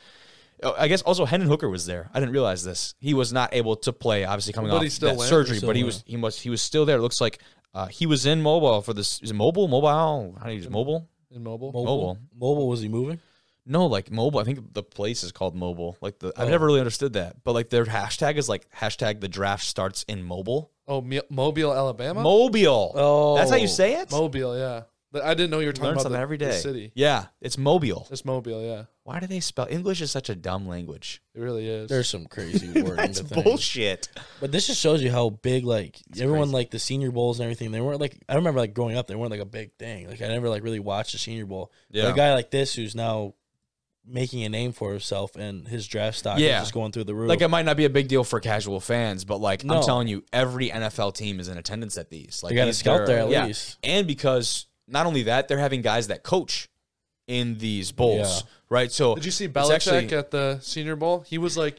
[0.62, 2.10] oh, I guess also Hendon Hooker was there.
[2.14, 2.94] I didn't realize this.
[2.98, 5.28] He was not able to play, obviously coming But off still that went?
[5.28, 5.94] surgery, still but he went.
[5.94, 6.98] was he was he was still there.
[6.98, 7.40] It looks like
[7.74, 9.20] uh, he was in mobile for this.
[9.20, 9.68] Is it mobile?
[9.68, 10.36] Mobile?
[10.38, 11.08] How do you use mobile?
[11.30, 11.84] In mobile, Mobile.
[11.84, 12.18] Mobile.
[12.38, 12.68] Mobile.
[12.68, 13.20] was he moving?
[13.66, 14.38] No, like mobile.
[14.40, 15.96] I think the place is called mobile.
[16.00, 16.50] Like the I've Oh.
[16.50, 20.22] never really understood that, but like their hashtag is like hashtag the draft starts in
[20.22, 20.70] mobile.
[20.88, 22.22] oh, Mi- Mobile, Alabama.
[22.22, 22.92] Mobile.
[22.94, 23.36] Oh.
[23.36, 24.10] That's how you oh, say it.
[24.12, 24.82] Mobile, yeah.
[25.12, 26.58] But I didn't know you were talking Learn about something the, every the day.
[26.58, 26.92] city.
[26.94, 28.06] Yeah, it's mobile.
[28.10, 28.84] It's Mobile, yeah.
[29.04, 30.00] Why do they spell English?
[30.02, 31.22] Is such a dumb language.
[31.34, 31.88] It really is.
[31.88, 33.42] There's some crazy wording That's to things.
[33.44, 34.08] bullshit.
[34.40, 36.52] But this just shows you how big, like everyone, crazy.
[36.54, 37.70] like the Senior Bowls and everything.
[37.70, 40.08] They weren't like I remember like growing up, they weren't like a big thing.
[40.08, 41.72] Like I never like really watched the Senior Bowl.
[41.90, 42.08] But Yeah.
[42.10, 43.34] a guy like this who's now
[44.08, 46.58] making a name for himself and his draft stock Yeah.
[46.58, 47.28] is just going through the roof.
[47.28, 50.06] Like it might not be a big deal for casual fans, but like I'm telling
[50.08, 52.40] you, every NFL team is in attendance at these.
[52.42, 53.46] Like They got a these- scout they're- there at yeah.
[53.46, 53.78] least.
[53.82, 56.68] and because not only that, they're having guys that coach
[57.26, 58.48] in these bowls, Yeah.
[58.68, 58.92] right?
[58.92, 61.24] So Did you see it's Belichick actually- at the Senior Bowl?
[61.26, 61.76] He was like,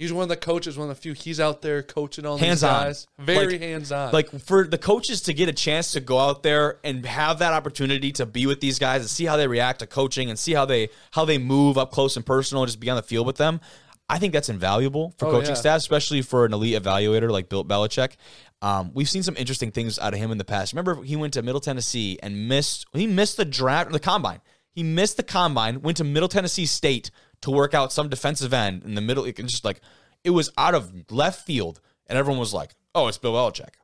[0.00, 1.12] he's one of the coaches, one of the few.
[1.12, 2.82] He's out there coaching all Hands these on.
[2.84, 3.06] guys.
[3.18, 4.12] Very Like- hands on.
[4.12, 7.52] like for the coaches to get a chance to go out there and have that
[7.52, 10.54] opportunity to be with these guys and see how they react to coaching and see
[10.54, 13.26] how they how they move up close and personal and just be on the field
[13.26, 13.60] with them.
[14.08, 15.54] I think that's invaluable for Oh, coaching yeah.
[15.54, 18.14] staff, especially for an elite evaluator like Bill Belichick.
[18.60, 20.72] Um, we've seen some interesting things out of him in the past.
[20.72, 22.86] Remember, he went to Middle Tennessee and missed.
[22.92, 24.40] He missed the draft, the combine.
[24.72, 25.80] He missed the combine.
[25.82, 27.10] Went to Middle Tennessee State
[27.42, 29.24] to work out some defensive end in the middle.
[29.24, 29.80] It can just like
[30.24, 33.74] it was out of left field, and everyone was like, "Oh, it's Bill Belichick."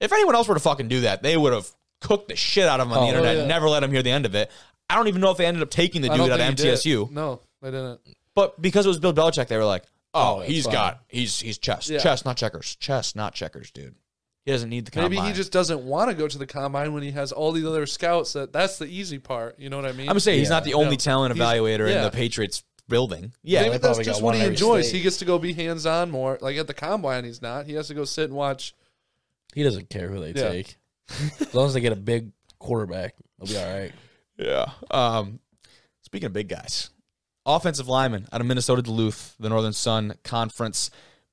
[0.00, 2.80] If anyone else were to fucking do that, they would have cooked the shit out
[2.80, 3.40] of him on Oh, the internet yeah.
[3.42, 4.50] and never let him hear the end of it.
[4.90, 6.58] I don't even know if they ended up taking the dude don't out of think
[6.58, 6.74] did.
[6.78, 8.00] MTSU, No, they didn't.
[8.34, 10.72] but because it was Bill Belichick, they were like, "Oh, Oh, it's he's fine.
[10.72, 11.98] got he's he's chess, Yeah.
[11.98, 13.94] chess, not checkers, chess, not checkers, dude.
[14.44, 16.92] He doesn't need the combine." Maybe he just doesn't want to go to the combine
[16.92, 18.34] when he has all these other scouts.
[18.34, 19.58] That that's the easy part.
[19.58, 20.02] You know what I mean?
[20.02, 20.96] I'm gonna say he's not the only No.
[20.96, 23.32] talent He's- evaluator in the Patriots building.
[23.42, 24.88] Yeah, Maybe they that's just what he enjoys.
[24.88, 24.96] state.
[24.98, 26.38] He gets to go be hands on more.
[26.40, 27.66] Like at the combine, he's not.
[27.66, 28.74] He has to go sit and watch.
[29.54, 30.50] he doesn't care who they Yeah.
[30.50, 30.76] take.
[31.40, 33.92] as long as they get a big quarterback, they'll be all right.
[34.38, 34.70] Yeah.
[34.90, 35.38] Um,
[36.02, 36.90] speaking of big guys,
[37.46, 40.90] offensive lineman out of Minnesota Duluth, the Northern Sun Conference,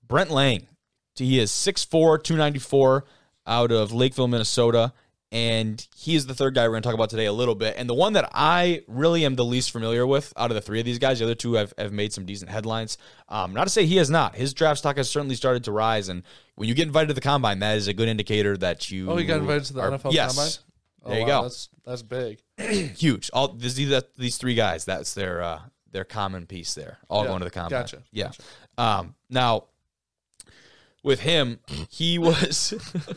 [0.08, 0.68] Brent Laing.
[1.16, 3.06] He is 6'4, 294
[3.48, 4.94] out of Lakeville, Minnesota.
[5.34, 7.76] And he is the third guy we're going to talk about today a little bit.
[7.78, 10.80] And the one that I really am the least familiar with out of the three
[10.80, 12.98] of these guys, the other two have, have made some decent headlines.
[13.30, 14.36] Um, not to say he has not.
[14.36, 16.10] His draft stock has certainly started to rise.
[16.10, 16.24] And
[16.56, 19.10] when you get invited to the combine, that is a good indicator that you.
[19.10, 20.36] Oh, he got invited to the are- NFL yes.
[20.36, 20.52] combine.
[21.04, 21.44] Oh, There you wow, go.
[21.44, 22.42] That's that's big.
[22.98, 23.30] huge.
[23.34, 24.84] All these these- these three guys.
[24.84, 25.62] That's their uh,
[25.92, 26.98] their common piece there.
[27.10, 27.70] All Yeah, going to the combine.
[27.82, 28.26] gotcha, Yeah.
[28.26, 28.42] gotcha.
[28.78, 29.66] Um, now
[31.04, 31.60] with him,
[31.90, 32.74] he was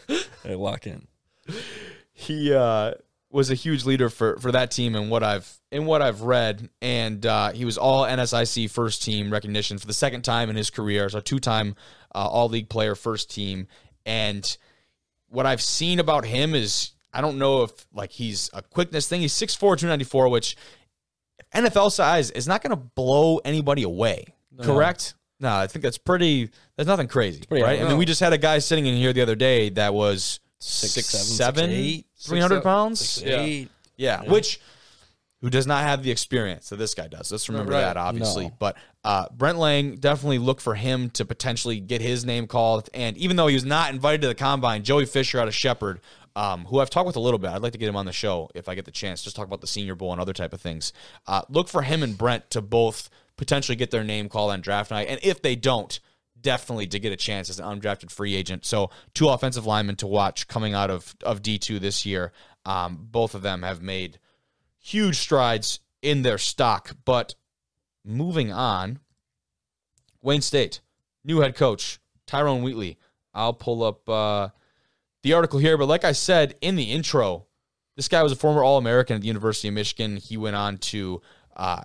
[0.44, 1.08] They lock in.
[2.14, 2.92] he uh,
[3.30, 6.70] was a huge leader for for that team and what I've in what I've read,
[6.80, 10.70] and uh, he was all NSIC first team recognition for the second time in his
[10.70, 11.08] career.
[11.08, 11.74] So two time
[12.14, 13.66] uh, All League player, first team,
[14.06, 14.56] and
[15.28, 19.20] what I've seen about him is I don't know if like he's a quickness thing.
[19.20, 20.56] He's 6'4", 294, which
[21.54, 24.26] NFL size is not going to blow anybody away.
[24.62, 25.14] Correct?
[25.40, 26.50] No, I think that's pretty.
[26.76, 27.70] That's nothing crazy, pretty right?
[27.70, 27.88] I average.
[27.90, 30.92] mean, we just had a guy sitting in here the other day that was Six,
[30.94, 32.06] six, seven, six, seven, eight.
[32.18, 33.00] three hundred Six, pounds.
[33.00, 33.40] Six, Yeah.
[33.40, 33.68] eight.
[33.96, 34.30] Yeah, Yeah.
[34.30, 34.60] which
[35.40, 37.30] who does not have the experience that this guy does.
[37.30, 37.82] Let's remember right.
[37.82, 38.46] that, obviously.
[38.46, 38.54] No.
[38.58, 42.88] But uh, Brent Laing definitely look for him to potentially get his name called.
[42.94, 46.00] And even though he was not invited to the combine, Joey Fisher out of Shepherd,
[46.34, 48.12] um, who I've talked with a little bit, I'd like to get him on the
[48.12, 49.22] show if I get the chance.
[49.22, 50.94] Just talk about the Senior Bowl and other type of things.
[51.26, 54.90] Uh, look for him and Brent to both potentially get their name called on draft
[54.90, 56.00] night, and if they don't.
[56.44, 58.64] Definitely to get a chance as an undrafted free agent.
[58.64, 62.32] So, two offensive linemen to watch coming out of, of D2 this year.
[62.64, 64.20] Um, both of them have made
[64.78, 66.92] huge strides in their stock.
[67.04, 67.34] But
[68.04, 69.00] moving on,
[70.22, 70.80] Wayne State,
[71.24, 72.98] new head coach, Tyrone Wheatley.
[73.32, 74.50] I'll pull up uh,
[75.22, 77.46] the article here, but like I said in the intro,
[77.96, 80.18] this guy was a former All American at the University of Michigan.
[80.18, 81.22] He went on to
[81.56, 81.82] uh,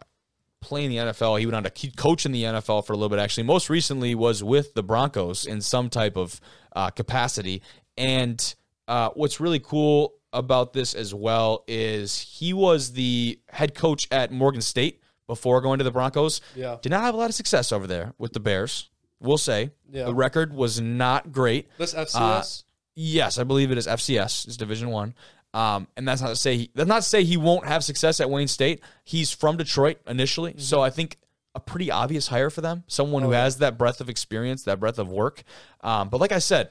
[0.62, 1.40] play in the NFL.
[1.40, 3.20] He went on to coach in the NFL for a little bit.
[3.20, 6.40] Actually, most recently was with the Broncos in some type of
[6.76, 7.62] uh, capacity.
[7.98, 8.54] And
[8.88, 14.32] uh, what's really cool about this as well is he was the head coach at
[14.32, 16.42] Morgan State before going to the Broncos.
[16.56, 16.78] Yeah.
[16.82, 18.90] Did not have a lot of success over there with the Bears.
[19.20, 20.06] We'll say Yeah.
[20.06, 21.68] the record was not great.
[21.78, 22.64] This Uh, FCS.
[22.96, 24.46] Yes, I believe it is FCS.
[24.46, 25.14] It's Division One.
[25.54, 28.20] Um, and that's not to say he, that's not to say he won't have success
[28.20, 28.84] at Wayne State.
[29.04, 31.18] He's from Detroit initially, so I think
[31.56, 32.84] a pretty obvious hire for them.
[32.88, 33.34] Someone who Mm-hmm.
[33.34, 33.44] Oh, yeah.
[33.46, 35.44] has that breadth of experience, that breadth of work.
[35.82, 36.70] Um, but like I said,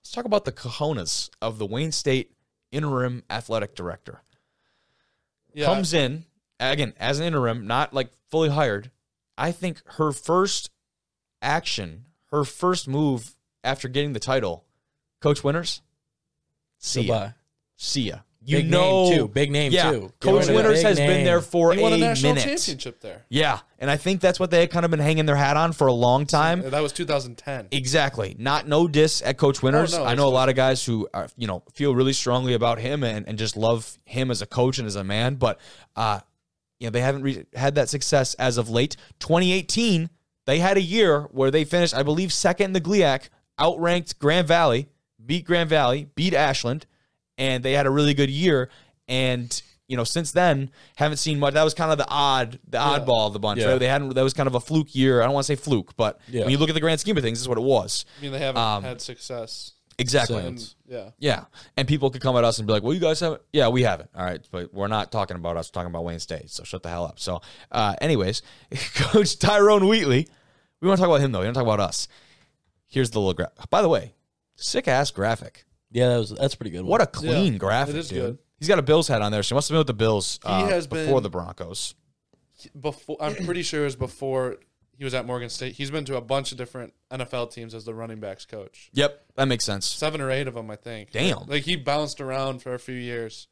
[0.00, 2.30] let's talk about the cojones of the Wayne State
[2.70, 4.22] interim athletic director.
[5.52, 5.66] yeah.
[5.66, 6.24] Comes in
[6.60, 8.90] again as an interim, not like fully hired.
[9.36, 10.70] I think her first
[11.42, 14.64] action, her first move after getting the title,
[15.20, 15.82] Coach Winters.
[16.78, 17.30] see ya.
[17.76, 17.82] Goodbye.
[17.84, 18.18] See ya.
[18.46, 19.28] You Big know, name too.
[19.28, 20.12] Big name yeah, too.
[20.20, 22.34] Coach Get rid of Winters big has been there for he won a a national
[22.34, 22.46] minute.
[22.58, 23.24] championship there.
[23.30, 25.72] Yeah, and I think that's what they had kind of been hanging their hat on
[25.72, 26.60] for a long time.
[26.60, 27.68] That was 2010.
[27.70, 28.36] Exactly.
[28.38, 29.94] Not no diss at Coach Winters.
[29.94, 32.52] Oh, no, I know a lot of guys who are, you know feel really strongly
[32.52, 35.58] about him and, and just love him as a coach and as a man, but
[35.96, 36.20] uh,
[36.78, 38.94] you know they haven't re- had that success as of late.
[39.20, 40.10] 2018,
[40.44, 44.46] they had a year where they finished, I believe, second in the GLIAC, outranked Grand
[44.46, 44.90] Valley,
[45.24, 46.84] beat Grand Valley, beat Ashland,
[47.38, 48.70] and they had a really good year.
[49.08, 51.52] And you know, since then, haven't seen much.
[51.54, 53.60] That was kind of the odd, the oddball of the bunch.
[53.60, 53.72] Yeah.
[53.72, 53.78] Right?
[53.78, 54.14] They hadn't.
[54.14, 55.20] That was kind of a fluke year.
[55.20, 56.42] I don't want to say fluke, but Yeah.
[56.42, 58.06] when you look at the grand scheme of things, this is what it was.
[58.18, 59.72] I mean, they haven't Um, had success.
[59.98, 60.38] Exactly.
[60.38, 61.10] And, yeah.
[61.18, 61.44] Yeah.
[61.76, 63.42] And people could come at us and be like, well, you guys haven't.
[63.52, 64.08] Yeah, we haven't.
[64.16, 64.40] All right.
[64.50, 65.68] But we're not talking about us.
[65.70, 66.50] We're talking about Wayne State.
[66.50, 67.20] So shut the hell up.
[67.20, 68.40] So, uh, anyways,
[68.94, 70.26] Coach Tyrone Wheatley,
[70.80, 71.40] we want to talk about him, though.
[71.40, 72.08] We don't talk about us.
[72.88, 73.68] Here's the little graphic.
[73.70, 74.14] By the way,
[74.56, 75.63] sick ass graphic.
[75.94, 76.84] Yeah, that was that's a pretty good.
[76.84, 78.20] What a clean Yeah, graphic, it is dude.
[78.20, 78.38] good.
[78.58, 79.42] He's got a Bills hat on there.
[79.42, 81.94] So he must have been with the Bills uh, has before been- the Broncos.
[82.78, 84.56] Before I'm pretty sure it was before
[84.96, 85.74] he was at Morgan State.
[85.74, 88.90] He's been to a bunch of different NFL teams as the running backs coach.
[88.94, 89.22] Yep.
[89.36, 89.86] That makes sense.
[89.86, 91.10] Seven or eight of them, I think.
[91.10, 91.46] Damn.
[91.46, 93.48] Like he bounced around for a few years.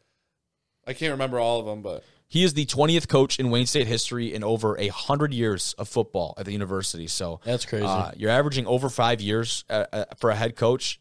[0.87, 3.87] I can't remember all of them, but He is the 20th coach in Wayne State
[3.87, 7.07] history in over a 100 years of football at the university.
[7.09, 7.85] So That's crazy.
[7.85, 11.01] Uh, you're averaging over five years uh, uh, for a head coach.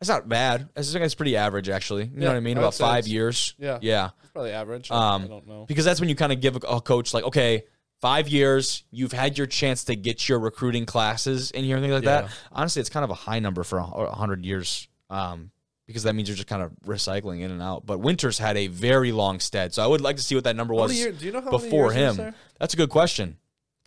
[0.00, 0.68] That's not bad.
[0.74, 2.04] That's, that's pretty average, actually.
[2.04, 2.56] You know what I mean?
[2.56, 3.54] I About five years.
[3.58, 3.78] yeah.
[3.82, 4.10] Yeah.
[4.22, 4.90] it's probably average.
[4.90, 5.64] Um, I don't know.
[5.66, 7.64] Because that's when you kind of give a, a coach, like, okay,
[8.00, 11.94] five years, you've had your chance to get your recruiting classes in here and things
[11.94, 12.30] like that.
[12.52, 15.50] Honestly, it's kind of a high number for a 100 years um,
[15.88, 17.84] because that means you're just kind of recycling in and out.
[17.84, 19.74] But Winters had a very long stead.
[19.74, 22.34] So I would like to see what that number was year- you know before him.
[22.60, 23.38] That's a good question.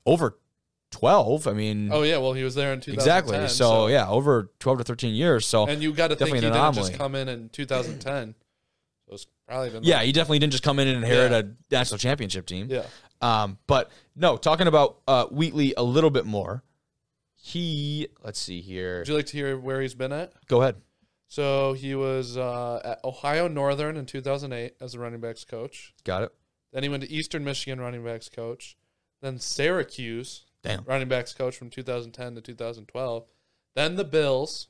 [0.05, 0.37] Over
[0.91, 1.47] 12.
[1.47, 2.93] I mean, Oh yeah, well he was there in 2010.
[2.93, 3.47] exactly.
[3.47, 5.45] So, yeah, over 12 to 13 years.
[5.47, 8.35] So and you got to think he an didn't just come in in 2010.
[9.07, 11.39] So it's probably been yeah, he definitely didn't just come in and inherit Yeah.
[11.39, 12.67] a national championship team.
[12.69, 12.83] yeah.
[13.21, 16.63] Um, but no, talking about uh, Wheatley a little bit more.
[17.35, 18.99] He, let's see here.
[18.99, 20.33] Would you like to hear where he's been at?
[20.47, 20.75] Go ahead.
[21.27, 25.93] So he was uh, at Ohio Northern in 2008 as a running backs coach.
[26.03, 26.33] Got it.
[26.73, 28.75] Then he went to Eastern Michigan running backs coach.
[29.21, 30.83] Then Syracuse Damn.
[30.85, 33.25] running backs coach from 2010 to 2012.
[33.75, 34.67] Then the Bills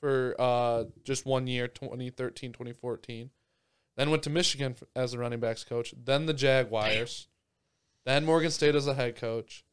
[0.00, 3.30] for uh, just one year, 2013, 2014.
[3.96, 5.94] Then went to Michigan as a running backs coach.
[6.02, 7.28] Then the Jaguars.
[8.04, 9.64] Then Morgan State as a head coach.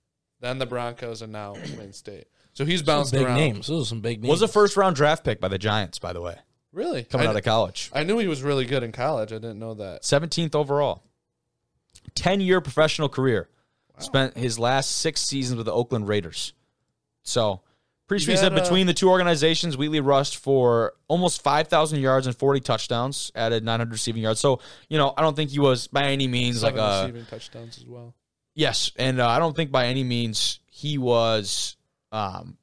[0.41, 2.25] Then the Broncos, and now Wayne State.
[2.53, 3.37] So he's bounced big around.
[3.37, 3.67] names.
[3.67, 4.29] Those are some big names.
[4.29, 6.37] Was a first round draft pick by the Giants, by the way,
[6.73, 7.03] Really?
[7.03, 7.89] coming I, out of college.
[7.93, 9.31] I knew he was really good in college.
[9.31, 10.03] I didn't know that.
[10.03, 11.03] 17th overall.
[12.15, 13.49] 10 year professional career.
[13.99, 16.53] Spent his last six seasons with the Oakland Raiders.
[17.23, 17.61] So,
[18.07, 18.25] pretty.
[18.25, 22.61] He said uh, between the two organizations, Wheatley rushed for almost 5,000 yards and 40
[22.61, 24.39] touchdowns, added 900 receiving yards.
[24.39, 27.01] So, you know, I don't think he was by any means like a.
[27.03, 28.15] receiving touchdowns as well.
[28.55, 31.77] Yes, and uh, I don't think by any means he was
[32.11, 32.57] um,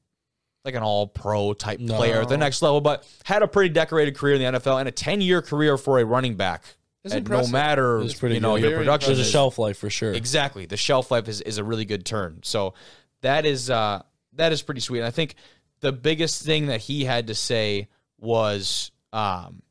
[0.64, 1.96] like an all-pro type No.
[1.96, 4.88] player at the next level, but had a pretty decorated career in the NFL and
[4.88, 6.64] a ten-year career for a running back.
[7.06, 8.62] It's And no matter It's pretty you know good.
[8.62, 10.12] your Very production, There's a is- shelf life for sure.
[10.12, 12.40] exactly the shelf life is, is a really good turn.
[12.42, 12.74] So
[13.22, 14.02] that is uh,
[14.34, 14.98] that is pretty sweet.
[14.98, 15.34] And I think
[15.80, 17.88] the biggest thing that he had to say
[18.18, 19.62] was um,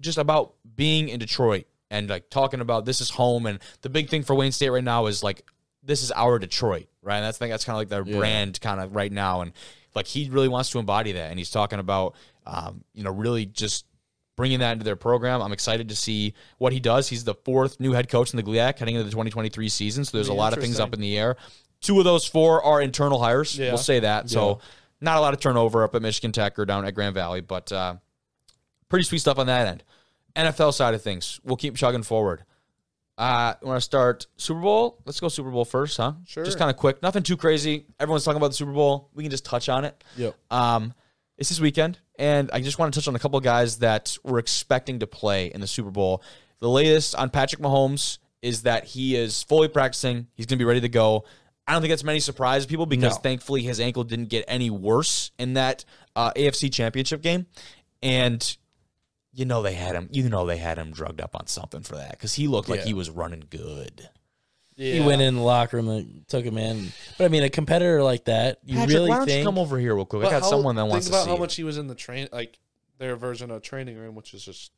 [0.00, 3.46] just about being in Detroit and like talking about this is home.
[3.46, 5.42] And the big thing for Wayne State right now is like
[5.82, 7.16] this is our Detroit, right?
[7.16, 8.18] And that's I think that's kind of like their Yeah.
[8.18, 9.42] brand kind of right now.
[9.42, 9.52] And
[9.94, 11.30] like he really wants to embody that.
[11.30, 12.14] And he's talking about
[12.46, 13.86] um, you know really just
[14.36, 15.40] bringing that into their program.
[15.42, 17.08] I'm excited to see what he does.
[17.08, 20.04] He's the fourth new head coach in the GLIAC heading into the 2023 season.
[20.04, 21.36] So there's a lot of things up in the air.
[21.80, 23.58] Two of those four are internal hires.
[23.58, 23.68] Yeah.
[23.68, 24.30] We'll say that.
[24.30, 24.60] So
[25.00, 27.70] not a lot of turnover up at Michigan Tech or down at Grand Valley, but
[27.70, 27.96] uh,
[28.88, 29.84] pretty sweet stuff on that end.
[30.34, 32.44] NFL side of things, we'll keep chugging forward.
[33.16, 34.98] Uh, want to start Super Bowl?
[35.04, 36.14] Let's go Super Bowl first, huh?
[36.26, 36.44] Sure.
[36.44, 37.86] Just kind of quick, nothing too crazy.
[38.00, 39.10] Everyone's talking about the Super Bowl.
[39.14, 40.02] We can just touch on it.
[40.16, 40.34] Yep.
[40.50, 40.94] Um,
[41.38, 44.16] it's this weekend, and I just want to touch on a couple of guys that
[44.22, 46.22] we're expecting to play in the Super Bowl.
[46.60, 50.28] The latest on Patrick Mahomes is that he is fully practicing.
[50.34, 51.24] He's going to be ready to go.
[51.66, 53.20] I don't think that's many surprise people because No.
[53.20, 57.46] thankfully his ankle didn't get any worse in that uh, AFC Championship game,
[58.02, 58.56] and
[59.32, 60.08] you know they had him.
[60.12, 62.80] You know they had him drugged up on something for that because he looked like
[62.80, 62.86] Yeah.
[62.86, 64.08] he was running good.
[64.76, 66.88] He went in the locker room and took him in.
[67.16, 69.58] But I mean, a competitor like that, you Patrick, really why don't think you come
[69.58, 70.22] over here real quick?
[70.22, 71.28] But I got how- someone that wants think to about see.
[71.30, 71.40] how you.
[71.40, 72.58] much he was in the train, like
[72.98, 74.72] their version of training room, which is just,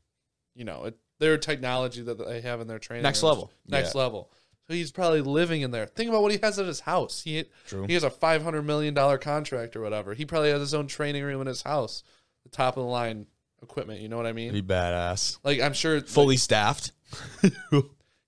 [0.55, 3.53] you know, it, their technology that they have in their training Next room level.
[3.67, 4.01] next Yeah.
[4.03, 4.31] level.
[4.69, 5.87] So he's probably living in there.
[5.87, 7.23] Think about what he has at his house.
[7.23, 7.87] He True.
[7.87, 10.13] he has a five hundred million dollar contract or whatever.
[10.13, 12.03] He probably has his own training room in his house,
[12.43, 13.27] the top of the line
[13.63, 14.01] equipment.
[14.01, 14.53] You know what I mean?
[14.53, 15.39] Be badass.
[15.45, 16.91] Like I'm sure Fully staffed.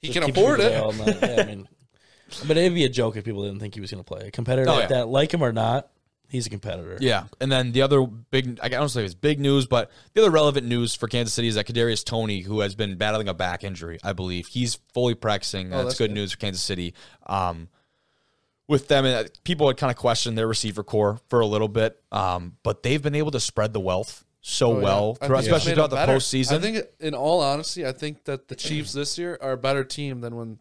[0.01, 0.65] he just can afford it.
[0.71, 1.19] there all night.
[1.23, 1.69] Yeah, I mean,
[2.47, 4.29] but it'd be a joke if people didn't think he was going to play.
[4.29, 4.97] A competitor Oh, like yeah.
[4.99, 5.89] that, like him or not,
[6.29, 6.99] he's a competitor.
[7.01, 10.31] Yeah, and then the other big, I don't say it's big news, but the other
[10.31, 13.65] relevant news for Kansas City is that Kadarius Toney, who has been battling a back
[13.65, 15.73] injury, I believe, he's fully practicing.
[15.73, 16.95] Oh, that's, that's good news for Kansas City.
[17.27, 17.69] Um,
[18.69, 21.99] with them, uh, people had kind of questioned their receiver corps for a little bit,
[22.13, 25.91] um, but they've been able to spread the wealth so Oh, well, throughout, especially throughout
[25.91, 26.13] the better.
[26.15, 26.53] postseason.
[26.57, 29.85] I think, in all honesty, I think that the Chiefs this year are a better
[29.85, 30.59] team than when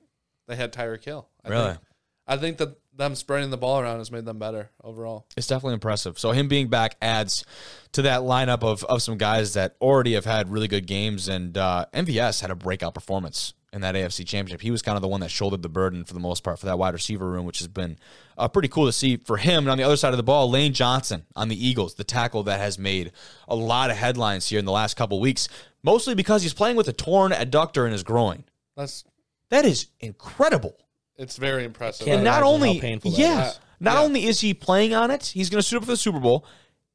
[0.48, 1.28] they had Tyreek Hill.
[1.44, 1.68] I Really?
[1.72, 1.80] Think,
[2.28, 5.26] I think that them spreading the ball around has made them better overall.
[5.38, 6.18] It's definitely impressive.
[6.18, 7.46] So him being back adds
[7.94, 11.28] to that lineup of of some guys that already have had really good games.
[11.30, 14.62] And uh, MVS had a breakout performance in that AFC Championship.
[14.62, 16.66] He was kind of the one that shouldered the burden for the most part for
[16.68, 17.98] that wide receiver room, which has been
[18.38, 19.66] uh, pretty cool to see for him.
[19.66, 22.44] And on the other side of the ball, Lane Johnson on the Eagles, the tackle
[22.44, 23.12] that has made
[23.48, 25.50] a lot of headlines here in the last couple weeks,
[25.84, 28.46] mostly because he's playing with a torn adductor in his groin.
[28.78, 29.04] That's
[29.50, 30.76] That is incredible.
[31.18, 32.08] it's very impressive.
[32.08, 33.60] And not only how painful that yeah, is.
[33.80, 34.02] not Yeah.
[34.02, 36.46] only is he playing on it, he's going to suit up for the Super Bowl.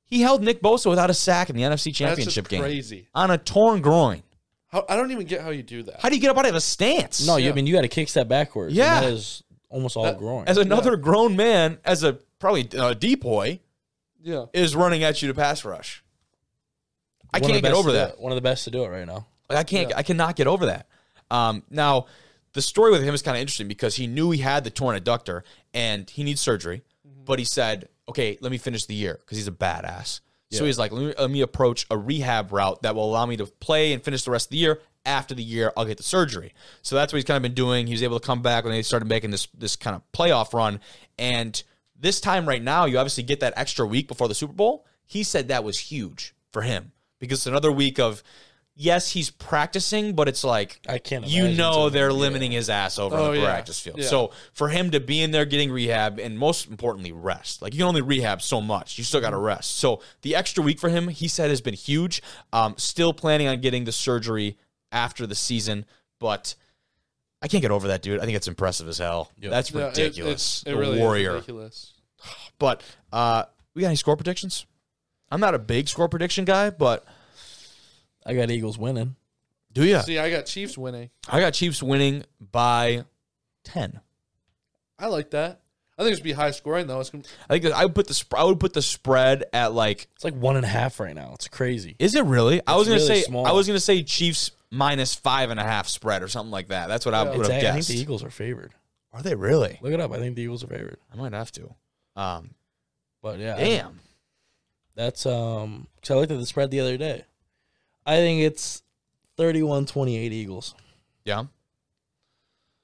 [0.05, 3.09] He held Nick Bosa without a sack in the NFC That's just Championship game crazy.
[3.15, 4.23] on a torn groin.
[4.73, 6.01] How, I don't even get how you do that.
[6.01, 7.27] How do you get up out of a stance?
[7.27, 7.55] No, you, I Yeah.
[7.55, 8.75] mean, you got to kick step backwards.
[8.75, 8.97] Yeah.
[8.99, 10.45] And that is almost all That- groin.
[10.49, 13.61] as another grown man, as a probably a depoy,
[14.23, 14.47] yeah.
[14.55, 16.03] is running at you to pass rush.
[17.35, 18.09] I One of the can't get best over to do that.
[18.15, 18.21] it.
[18.21, 19.27] One of the best to do it right now.
[19.49, 19.91] Like, I can't.
[19.91, 19.99] Yeah.
[19.99, 20.87] I cannot get over that.
[21.31, 22.07] Um, now,
[22.55, 24.99] the story with him is kind of interesting because he knew he had the torn
[24.99, 25.43] adductor
[25.75, 26.83] and he needs surgery,
[27.25, 30.21] but he said, "Okay, let me finish the year because he's a badass."
[30.59, 33.37] So he's like, let me, "Let me approach a rehab route that will allow me
[33.39, 34.81] to play and finish the rest of the year.
[35.05, 37.87] After the year, I'll get the surgery." So that's what he's kind of been doing.
[37.87, 40.53] He was able to come back when they started making this this kind of playoff
[40.53, 40.81] run,
[41.19, 41.63] and
[41.99, 44.85] this time right now, you obviously get that extra week before the Super Bowl.
[45.07, 48.23] He said that was huge for him because it's another week of
[48.75, 52.17] yes, he's practicing, but it's like I can't you know they're yeah.
[52.17, 53.45] limiting his ass over Oh, the yeah.
[53.45, 53.99] practice field.
[53.99, 54.07] Yeah.
[54.07, 57.79] So for him to be in there getting rehab and most importantly rest, like you
[57.79, 58.99] can only rehab so much.
[58.99, 59.45] You still got to Mm-hmm.
[59.47, 59.79] rest.
[59.79, 62.23] So the extra week for him, he said, has been huge.
[62.53, 64.57] Um, still planning on getting the surgery
[64.91, 65.85] after the season,
[66.21, 66.55] but.
[67.45, 68.21] I can't get over that, dude.
[68.21, 69.33] I think it's impressive as hell.
[69.37, 70.63] That's Yeah, it- ridiculous.
[70.65, 71.33] it the really is warrior.
[71.33, 71.93] ridiculous.
[72.61, 74.65] But uh, we got any score predictions?
[75.29, 77.05] I'm not a big score prediction guy, but
[78.27, 79.17] I got Eagles winning.
[79.73, 80.01] do you?
[80.03, 81.11] See, I got Chiefs winning.
[81.29, 83.05] I got Chiefs winning by
[83.65, 84.01] ten.
[84.99, 85.61] I like that.
[85.99, 87.01] I think it's be high scoring though.
[87.01, 89.73] It's gonna, I think I would put the sp- I would put the spread at
[89.73, 90.09] like.
[90.15, 91.33] It's like one and a half right now.
[91.35, 91.97] It's crazy.
[91.99, 92.61] Is it really?
[92.67, 93.47] I was gonna really say small.
[93.47, 96.89] I was gonna say Chiefs minus five and a half spread or something like that.
[96.89, 97.89] That's what I would It's, have I think guessed.
[97.89, 98.73] the Eagles are favored.
[99.13, 99.79] Are they really?
[99.83, 100.13] Look it up.
[100.13, 100.97] I think the Eagles are favored.
[101.13, 101.75] I might have to.
[102.17, 102.55] Um,
[103.21, 104.01] But yeah, damn.
[104.95, 105.87] that's um.
[106.03, 107.25] Cause I looked at the spread the other day.
[108.07, 108.83] I think it's
[109.39, 110.75] 31-28 Eagles.
[111.25, 111.45] Yeah,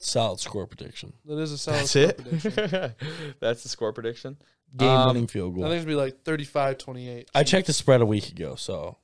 [0.00, 1.12] Solid score prediction.
[1.24, 2.16] that is a solid that's score it.
[2.18, 2.94] prediction.
[3.40, 4.36] that's the score prediction.
[4.76, 5.64] Game Um, winning field goal.
[5.64, 5.70] I goal.
[5.76, 7.26] think it's gonna be like 35-28.
[7.34, 8.96] I checked the spread a week ago, so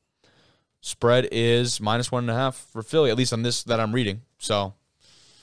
[0.83, 3.93] Spread is minus one and a half for Philly, at least on this that I'm
[3.93, 4.21] reading.
[4.39, 4.75] So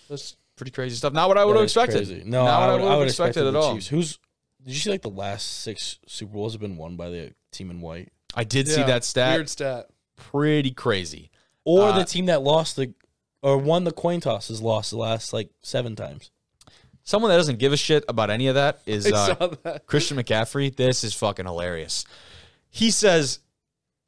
[0.07, 1.11] That's pretty crazy stuff.
[1.13, 2.07] Not what I would have is expected.
[2.07, 2.23] crazy.
[2.25, 3.73] No, Not I what would, I would have expect expected at all.
[3.73, 3.87] Chiefs.
[3.87, 4.19] Who's
[4.63, 7.71] did you see like the last six Super Bowls have been won by the team
[7.71, 9.35] in white, I did see yeah, that stat.
[9.35, 9.87] Weird stat.
[10.29, 11.31] Pretty crazy.
[11.65, 12.93] or Uh, the team that lost the
[13.43, 16.29] or won the coin toss has lost the last like seven times.
[17.03, 19.87] Someone that doesn't give a shit about any of that is uh, that.
[19.87, 20.75] Christian McCaffrey.
[20.75, 22.05] This is fucking hilarious.
[22.69, 23.39] He says,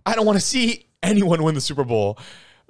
[0.06, 2.20] "I don't want to see anyone win the Super Bowl."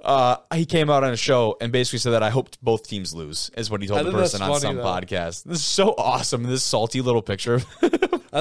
[0.02, 3.14] Uh, he came out on a show and basically said that I hoped both teams
[3.14, 3.50] lose.
[3.56, 4.84] Is what he told the person on funny, some though.
[4.84, 5.44] podcast.
[5.44, 6.42] This is so awesome.
[6.42, 7.62] This salty little picture.
[7.82, 7.88] I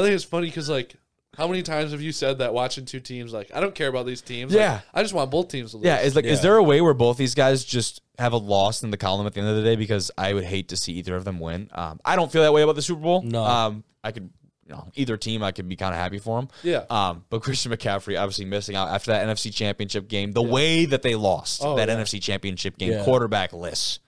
[0.01, 0.95] think it's funny because like
[1.37, 3.33] How many times have you said that watching two teams?
[3.33, 4.53] Like, I don't care about these teams.
[4.53, 4.73] Yeah.
[4.73, 5.85] Like, I just want both teams to lose.
[5.85, 8.83] Yeah, is like, is there a way where both these guys just have a loss
[8.83, 9.75] in the column at the end of the day?
[9.75, 11.69] Because I would hate to see either of them win.
[11.71, 13.23] Um, I don't feel that way about the Super Bowl.
[13.23, 13.43] No.
[13.43, 14.29] um, I could,
[14.67, 16.49] you know, either team, I could be kind of happy for them.
[16.61, 16.83] Yeah.
[16.89, 20.33] Um, but Christian McCaffrey obviously missing out after that NFC Championship game.
[20.33, 21.95] The way that they lost Oh, that yeah.
[21.97, 23.03] NFC Championship game, Yeah.
[23.03, 24.01] quarterback list.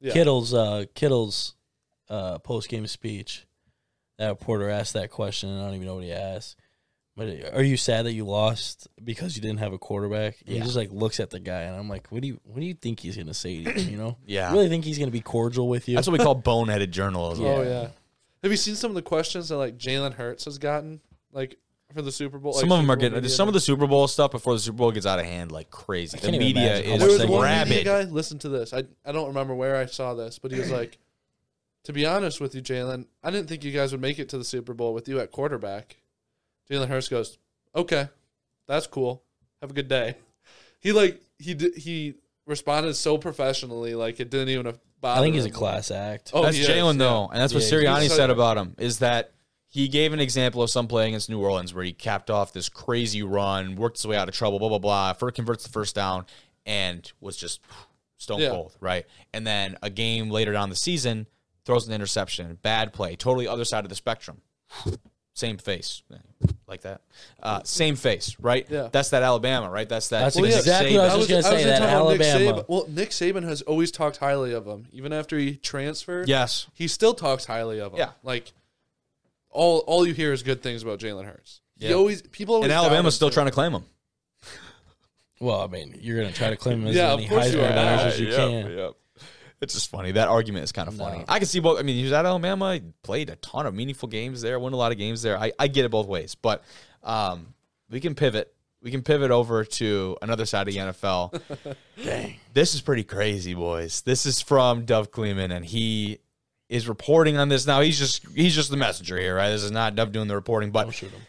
[0.00, 0.12] Yeah.
[0.12, 1.54] Kittle's uh, Kittle's
[2.10, 3.45] uh, post game speech.
[4.18, 6.56] That reporter asked that question, and I don't even know what he asked.
[7.16, 10.36] But are you sad that you lost because you didn't have a quarterback?
[10.44, 10.54] Yeah.
[10.54, 12.66] He just like looks at the guy, and I'm like, what do you what do
[12.66, 13.90] you think he's gonna say to you?
[13.92, 14.16] You know?
[14.26, 14.50] Yeah.
[14.50, 15.94] You really think he's gonna be cordial with you?
[15.94, 17.46] That's what we call boneheaded journalism.
[17.46, 17.88] Oh yeah.
[18.42, 21.00] Have you seen some of the questions that like Jalen Hurts has gotten
[21.32, 21.56] like
[21.94, 22.52] for the Super Bowl?
[22.52, 23.30] Some like, of them are Super Bowl getting media?
[23.30, 25.70] some of the Super Bowl stuff before the Super Bowl gets out of hand like
[25.70, 26.18] crazy.
[26.18, 27.70] The media is There was rabid.
[27.70, 28.02] media guy.
[28.02, 28.74] Listen to this.
[28.74, 30.98] I I don't remember where I saw this, but he was like,
[31.86, 34.38] "To be honest with you, Jalen, I didn't think you guys would make it to
[34.38, 35.96] the Super Bowl with you at quarterback."
[36.70, 37.38] Jalen Hurts goes,
[37.74, 38.08] "Okay,
[38.68, 39.22] that's cool.
[39.60, 40.16] Have a good day."
[40.78, 42.14] He like he di- he
[42.46, 45.20] responded so professionally, like it didn't even bother.
[45.20, 46.30] I think he's a class act.
[46.32, 46.98] Oh, That's he Jalen yeah.
[46.98, 49.32] though, and that's what Yeah, Sirianni said about him is that
[49.68, 52.68] he gave an example of some play against New Orleans where he capped off this
[52.68, 55.12] crazy run, worked his way out of trouble, blah blah blah.
[55.14, 56.24] First converts the first down,
[56.64, 57.60] and was just
[58.18, 58.50] stone Yeah.
[58.50, 59.06] cold, right?
[59.32, 61.26] And then a game later down the season,
[61.66, 64.40] throws an interception, bad play, totally other side of the spectrum.
[65.34, 66.02] Same face,
[66.66, 67.02] like that.
[67.42, 68.66] Uh, same face, right?
[68.70, 68.88] Yeah.
[68.90, 69.86] That's that Alabama, right?
[69.86, 70.20] That's that.
[70.20, 71.18] That's Nick exactly what I Saban.
[71.18, 72.62] was just gonna say, that talking about Nick Alabama.
[72.62, 72.68] Saban.
[72.68, 76.26] Well, Nick Saban has always talked highly of him, even after he transferred.
[76.28, 76.68] Yes.
[76.72, 77.98] he still talks highly of him.
[77.98, 78.12] Yeah.
[78.22, 78.50] like
[79.50, 81.60] all all you hear is good things about Jalen Hurts.
[81.78, 81.96] He Yeah.
[81.96, 83.34] always people always And doubt Alabama's still too.
[83.34, 83.84] trying to claim him.
[85.38, 87.58] Well, I mean, you're gonna try to claim him as Yeah, of many course you
[87.58, 87.96] Heisman are.
[87.96, 88.92] winners as you can.
[89.60, 90.12] It's just funny.
[90.12, 91.18] That argument is kind of funny.
[91.18, 91.24] No.
[91.28, 91.78] I can see both.
[91.78, 92.74] I mean, he was at Alabama.
[92.74, 94.58] He played a ton of meaningful games there.
[94.58, 95.38] Won a lot of games there.
[95.38, 96.34] I, I get it both ways.
[96.34, 96.62] But
[97.02, 97.54] um,
[97.90, 98.52] we can pivot.
[98.82, 101.40] We can pivot over to another side of the NFL.
[102.04, 102.36] Dang.
[102.52, 104.02] this is pretty crazy, boys.
[104.02, 106.18] This is from Dov Kleiman, and he
[106.68, 107.80] is reporting on this now.
[107.80, 109.50] He's just he's just the messenger here, right?
[109.50, 111.22] This is not Dov doing the reporting, but Don't shoot him.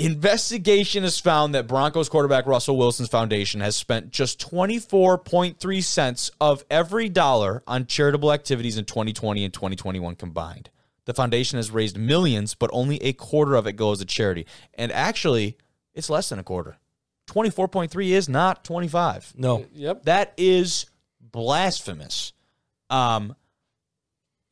[0.00, 6.64] Investigation has found that Broncos quarterback Russell Wilson's foundation has spent just 24.3 cents of
[6.70, 10.70] every dollar on charitable activities in 2020 and 2021 combined.
[11.04, 14.46] The foundation has raised millions, but only a quarter of it goes to charity.
[14.72, 15.58] And actually,
[15.92, 16.78] it's less than a quarter.
[17.26, 19.34] 24.3 is not 25.
[19.36, 20.04] No, Yep.
[20.04, 20.86] That is
[21.20, 22.32] blasphemous.
[22.88, 23.36] Um,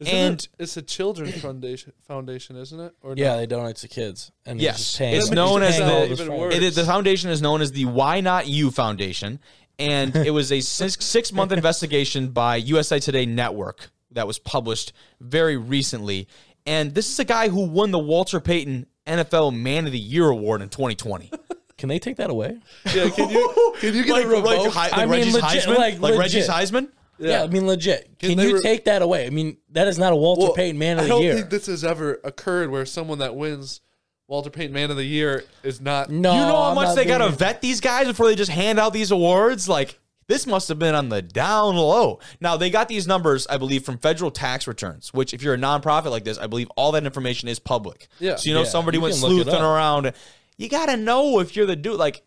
[0.01, 2.93] Isn't And- it- it's a children's foundation, foundation, isn't it?
[3.03, 3.37] Or yeah, no?
[3.39, 4.97] they donate to kids, and Yes.
[4.97, 6.55] they're just It's known as the- all this even for- worse.
[6.55, 9.41] It is, the foundation is known as the Why Not You Foundation,
[9.79, 14.93] and it was a six, six month investigation by USA Today Network that was published
[15.21, 16.29] very recently.
[16.65, 20.29] And this is a guy who won the Walter Payton NFL Man of the Year
[20.29, 21.31] award in 2020.
[21.79, 22.59] Can they take that away?
[22.93, 24.47] Yeah, can you can you get like, a revoked?
[24.47, 26.49] like, Hi- like I mean, Reggie's legit- Heisman, like, like, Reggie's.
[26.49, 26.89] Heisman.
[27.19, 28.19] Yeah, I mean, legit.
[28.19, 29.27] Can Can, they you re- take that away?
[29.27, 31.15] I mean, that is not a Walter Well, Payton Man of the year.
[31.15, 31.35] I the don't Year.
[31.35, 33.81] think this has ever occurred where someone that wins
[34.29, 36.11] Walter Payton Man of the Year is not.
[36.11, 37.33] no, you know how I'm much not they got to it.
[37.39, 39.69] vet these guys before they just hand out these awards?
[39.69, 42.21] Like, this must have been on the down low.
[42.41, 45.59] Now, they got these numbers, I believe, from federal tax returns, which, if you're a
[45.59, 48.09] nonprofit like this, I believe all that information is public.
[48.21, 48.37] Yeah.
[48.37, 49.63] So, you know, Yeah, somebody you went can look it sleuthing up.
[49.63, 50.13] around.
[50.59, 51.97] You got to know if you're the dude.
[51.97, 52.23] Like,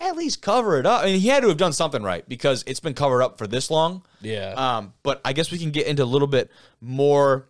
[0.00, 1.02] at least cover it up.
[1.02, 3.46] I mean, he had to have done something right because it's been covered up for
[3.46, 4.02] this long.
[4.20, 4.54] Yeah.
[4.56, 7.48] Um, but I guess we can get into a little bit more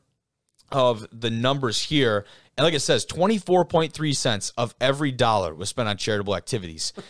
[0.73, 2.27] of the numbers here.
[2.57, 6.93] And like it says, 24.3 cents of every dollar was spent on charitable activities.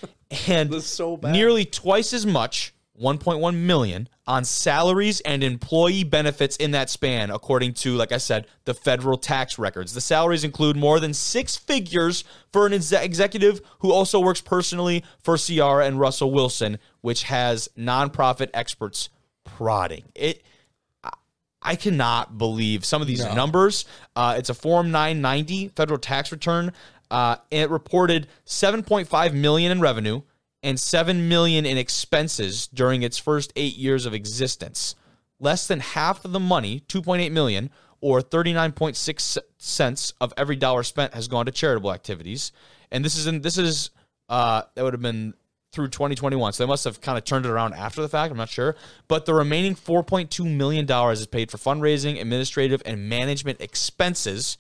[0.46, 2.72] And so nearly twice as much,
[3.02, 8.46] 1.1 million, on salaries and employee benefits in that span, according to, like I said,
[8.64, 9.92] the federal tax records.
[9.92, 12.22] The salaries include more than six figures
[12.52, 17.68] for an exe- executive who also works personally for Ciara and Russell Wilson, which has
[17.76, 19.08] nonprofit experts
[19.44, 20.04] prodding.
[20.14, 20.44] It
[21.62, 23.34] I cannot believe some of these No.
[23.34, 23.84] numbers.
[24.16, 26.72] Uh, it's a Form 990 federal tax return.
[27.10, 30.22] Uh, and it reported 7.5 million in revenue
[30.62, 34.94] and 7 million in expenses during its first eight years of existence.
[35.38, 41.14] Less than half of the money, 2.8 million, or 39.6 cents of every dollar spent
[41.14, 42.52] has gone to charitable activities.
[42.90, 43.90] And this is in this is
[44.28, 45.34] uh, that would have been
[45.72, 46.52] through 2021.
[46.52, 48.30] So they must have kind of turned it around after the fact.
[48.30, 48.76] I'm not sure.
[49.08, 54.58] But the remaining 4.2 million dollars is paid for fundraising, administrative, and management expenses,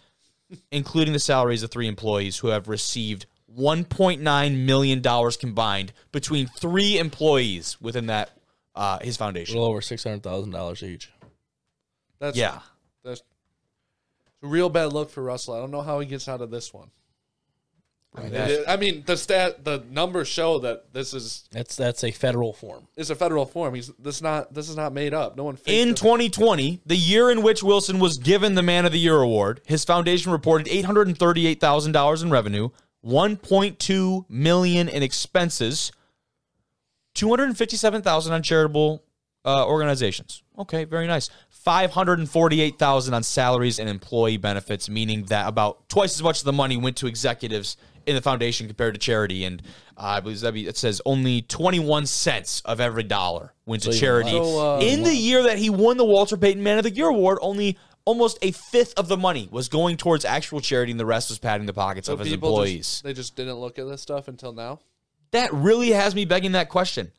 [0.70, 3.26] including the salaries of three employees who have received
[3.58, 8.30] 1.9 million dollars combined between three employees within that
[8.74, 9.54] uh, his foundation.
[9.56, 11.10] a little over six hundred thousand dollars each.
[12.18, 12.60] That's Yeah.
[13.04, 13.22] That's
[14.42, 15.54] a real bad look for Russell.
[15.54, 16.90] I don't know how he gets out of this one.
[18.14, 22.02] I mean, it- I mean, the stat, the numbers show that this is That's that's
[22.02, 22.88] a federal form.
[22.96, 23.74] is a federal form.
[23.74, 25.36] He's this not this is not made up.
[25.36, 26.00] No one faked In this.
[26.00, 29.84] 2020, the year in which Wilson was given the Man of the Year award, his
[29.84, 32.70] foundation reported $838,000 in revenue,
[33.04, 35.92] 1.2 million in expenses,
[37.14, 39.02] 257,000 on charitable
[39.44, 40.42] uh, organizations.
[40.58, 41.30] Okay, very nice.
[41.48, 46.76] 548,000 on salaries and employee benefits, meaning that about twice as much of the money
[46.76, 47.76] went to executives
[48.06, 49.44] in the foundation compared to charity.
[49.44, 49.62] And
[49.96, 53.92] uh, I believe that be- it says only 21 cents of every dollar went to
[53.92, 54.30] So, charity.
[54.32, 57.08] So, uh, in the year that he won the Walter Payton Man of the Year
[57.08, 61.06] award, only almost a fifth of the money was going towards actual charity, and the
[61.06, 62.86] rest was padding the pockets So of his employees.
[62.88, 64.80] Just, they just didn't look at this stuff until now.
[65.32, 67.12] that really has me begging that question.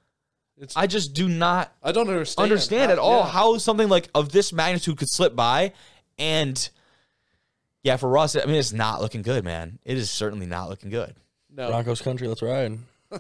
[0.58, 3.30] It's I just do not I don't understand understand how- at all yeah.
[3.32, 5.74] how something like of this magnitude could slip by.
[6.20, 6.70] And
[7.84, 9.80] yeah, for Russ, I mean, it's not looking good, man.
[9.86, 11.16] It is certainly not looking good.
[11.52, 11.70] no.
[11.70, 12.78] Broncos country, let's ride.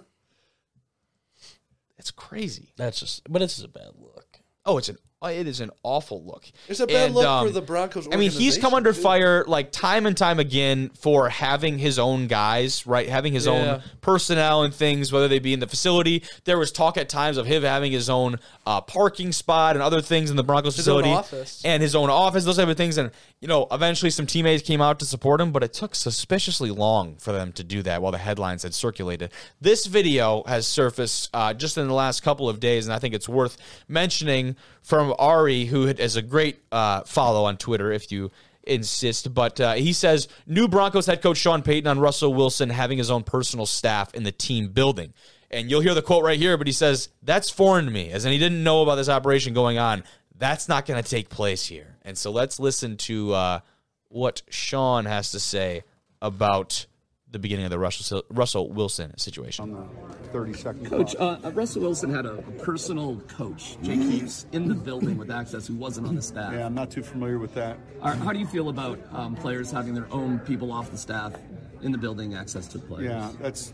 [1.98, 2.74] It's crazy.
[2.78, 4.40] That's just, but it's just a bad look.
[4.66, 4.98] Oh, it's an
[5.30, 6.44] it is an awful look.
[6.68, 8.08] It's a bad And, look um, for the Broncos.
[8.12, 9.02] I mean, he's come under too.
[9.02, 13.08] fire like time and time again for having his own guys, right?
[13.08, 13.52] Having his Yeah.
[13.52, 16.24] own personnel and things, whether they be in the facility.
[16.46, 20.02] There was talk at times of him having his own uh, parking spot and other
[20.02, 21.62] things in the Broncos His own facility, office.
[21.64, 22.98] and his own office, those type of things.
[22.98, 23.12] And
[23.42, 27.16] you know, eventually some teammates came out to support him, but it took suspiciously long
[27.18, 29.32] for them to do that while the headlines had circulated.
[29.60, 33.14] This video has surfaced uh, just in the last couple of days, and I think
[33.14, 33.58] it's worth
[33.88, 38.32] mentioning from Ari, who is a great uh, follow on Twitter, if you
[38.64, 39.34] insist.
[39.34, 43.12] But uh, he says new Broncos head coach Sean Payton on Russell Wilson having his
[43.12, 45.14] own personal staff in the team building.
[45.50, 48.26] And you'll hear the quote right here, but he says, That's foreign to me, as
[48.26, 50.04] in he didn't know about this operation going on.
[50.38, 51.98] That's not going to take place here.
[52.04, 53.60] And so let's listen to uh,
[54.08, 55.84] what Sean has to say
[56.22, 56.86] about
[57.32, 59.64] the beginning of the Russell, Russell Wilson situation.
[59.64, 64.46] On the 30 second Coach, uh, Russell Wilson had a, a personal coach, Jake Heaps,
[64.52, 66.54] in the building with access who wasn't on the staff.
[66.54, 67.78] yeah, I'm not too familiar with that.
[68.02, 71.34] Are- How do you feel about um, players having their own people off the staff
[71.82, 73.06] in the building, access to players?
[73.06, 73.74] Yeah, that's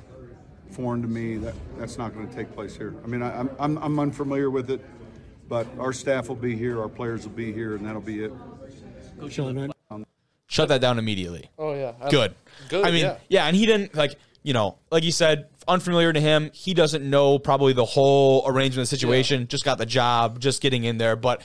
[0.71, 1.37] foreign to me.
[1.37, 2.93] That that's not going to take place here.
[3.03, 4.83] I mean, I, I'm I'm I'm unfamiliar with it,
[5.49, 8.31] but our staff will be here, our players will be here, and that'll be it.
[10.47, 11.49] Shut that down immediately.
[11.57, 12.33] Oh yeah, I- good.
[12.69, 13.45] Good, I mean, yeah.
[13.45, 16.49] and he didn't like you know, like you said, unfamiliar to him.
[16.53, 19.47] He doesn't know probably the whole arrangement of the situation.
[19.47, 21.15] Just got the job, just getting in there.
[21.15, 21.41] But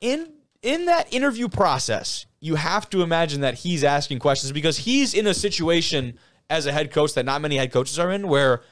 [0.00, 0.32] in
[0.62, 5.26] in that interview process, you have to imagine that he's asking questions because he's in
[5.26, 8.62] a situation as a head coach that not many head coaches are in, where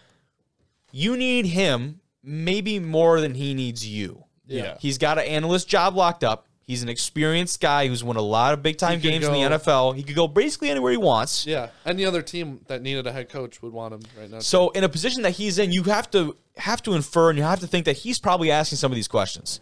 [0.90, 4.24] you need him maybe more than he needs you.
[4.46, 4.78] Yeah.
[4.80, 6.47] He's got an analyst job locked up.
[6.68, 9.32] He's an experienced guy who's won a lot of big time He could games in
[9.32, 9.96] the go- NFL.
[9.96, 11.46] He could go basically anywhere he wants.
[11.46, 14.40] Yeah, any other team that needed a head coach would want him right now.
[14.40, 17.44] So in a position that he's in, you have to have to infer and you
[17.44, 19.60] have to think that he's probably asking some of these questions.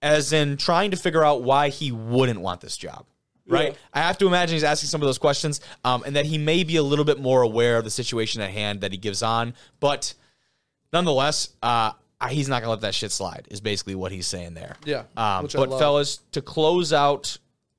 [0.00, 3.04] As in trying to figure out why he wouldn't want this job.
[3.46, 3.72] Right?
[3.72, 3.78] Yeah.
[3.92, 6.64] I have to imagine he's asking some of those questions, um, and that he may
[6.64, 9.52] be a little bit more aware of the situation at hand that he gives on.
[9.78, 10.14] But
[10.90, 11.92] nonetheless, uh,
[12.28, 14.76] he's not gonna let that shit slide, is basically what he's saying there.
[14.84, 17.38] Yeah, Um, but fellas, to close out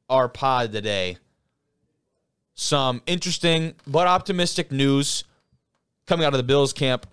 [0.09, 1.17] our pod today,
[2.53, 5.23] some interesting but optimistic news
[6.07, 7.05] coming out of the Bills camp,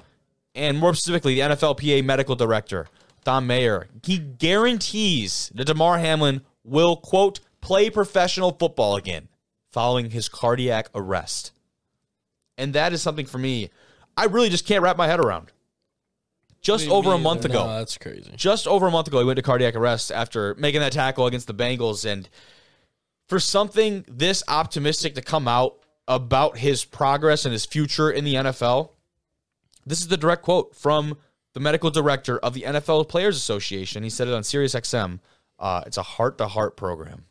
[0.55, 2.89] and more specifically, the NFLPA medical director,
[3.24, 3.89] Thom Mayer.
[4.05, 9.29] He guarantees that Damar Hamlin will, quote, play professional football again
[9.70, 11.53] following his cardiac arrest.
[12.57, 13.70] And that is something for me,
[14.16, 15.53] I really just can't wrap my head around.
[16.61, 18.33] Just over a month ago No, that's crazy.
[18.37, 21.47] just over a month ago, he went to cardiac arrest after making that tackle against
[21.47, 22.05] the Bengals.
[22.05, 22.29] And
[23.29, 25.77] for something this optimistic to come out
[26.09, 28.91] about his progress and his future in the NFL,
[29.87, 31.17] this is the direct quote from
[31.55, 34.03] the medical director of the NFL Players Association.
[34.03, 35.21] He said it on SiriusXM.
[35.59, 37.25] Uh, it's a heart to heart program.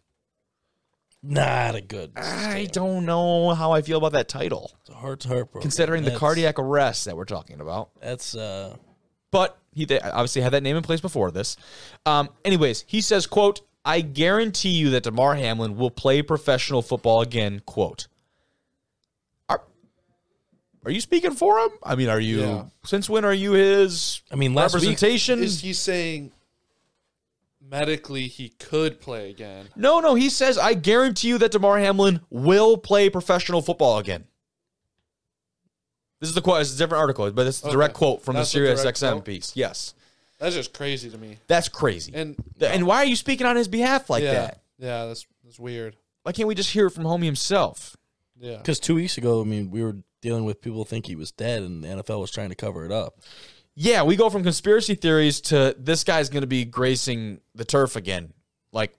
[1.24, 2.12] Not a good.
[2.16, 5.62] I don't know how I feel about that title, It's a heart to heart program.
[5.64, 7.90] considering the cardiac arrest that we're talking about.
[8.02, 8.76] That's uh,
[9.32, 11.58] but he obviously had that name in place before this.
[12.06, 17.22] Um, anyways, he says, "quote I guarantee you that Damar Hamlin will play professional football
[17.22, 18.08] again." Quote.
[19.50, 19.62] Are,
[20.86, 21.70] are you speaking for him?
[21.84, 22.42] I mean, are you?
[22.42, 22.66] Yeah.
[22.86, 24.22] Since when are you his?
[24.32, 25.44] I mean, last week- representation.
[25.44, 26.32] is he saying
[27.62, 29.68] medically he could play again?
[29.76, 30.16] no, no.
[30.16, 34.26] He says, "I guarantee you that Damar Hamlin will play professional football again."
[36.20, 36.62] This is the quote.
[36.62, 37.98] It's a different article, but it's a direct Okay.
[38.00, 39.26] quote from That's the the Sirius direct XM quote?
[39.26, 39.52] piece.
[39.56, 39.94] Yes,
[40.40, 41.38] That's just crazy to me.
[41.48, 42.12] that's crazy.
[42.16, 44.62] And and why are you speaking on his behalf like yeah, that?
[44.80, 45.96] yeah, that's that's weird.
[46.24, 47.96] Why can't we just hear it from homie himself?
[48.40, 51.32] Yeah, because two weeks ago, I mean, we were dealing with people think he was
[51.32, 53.20] dead, and the NFL was trying to cover it up.
[53.76, 57.96] Yeah, we go from conspiracy theories to this guy's going to be gracing the turf
[57.96, 58.34] again.
[58.72, 58.92] Like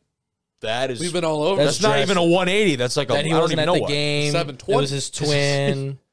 [0.61, 1.63] that is We've been all over.
[1.63, 1.83] that's this.
[1.83, 2.77] not dress- even a 180.
[2.77, 3.89] That's like a that he don't wasn't even at know the what.
[3.91, 4.29] game.
[4.29, 4.81] It 720.
[4.81, 5.99] was his twin.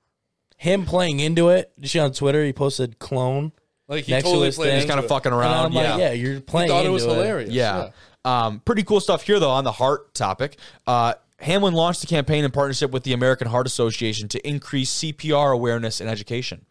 [0.57, 1.71] Him playing into it.
[1.75, 2.43] Did you see on Twitter?
[2.43, 3.51] He posted clone.
[3.87, 4.75] like he next to totally his played thing.
[4.79, 5.17] He's kind of into it.
[5.17, 5.65] fucking And around.
[5.67, 5.91] I'm yeah.
[5.91, 6.69] like, yeah, you're He playing.
[6.69, 7.49] thought it was into hilarious.
[7.51, 7.89] Yeah.
[8.23, 10.57] Um, pretty cool stuff here, though, on the heart topic.
[10.87, 15.53] Uh, Hamlin launched a campaign in partnership with the American Heart Association to increase CPR
[15.53, 16.65] awareness and education.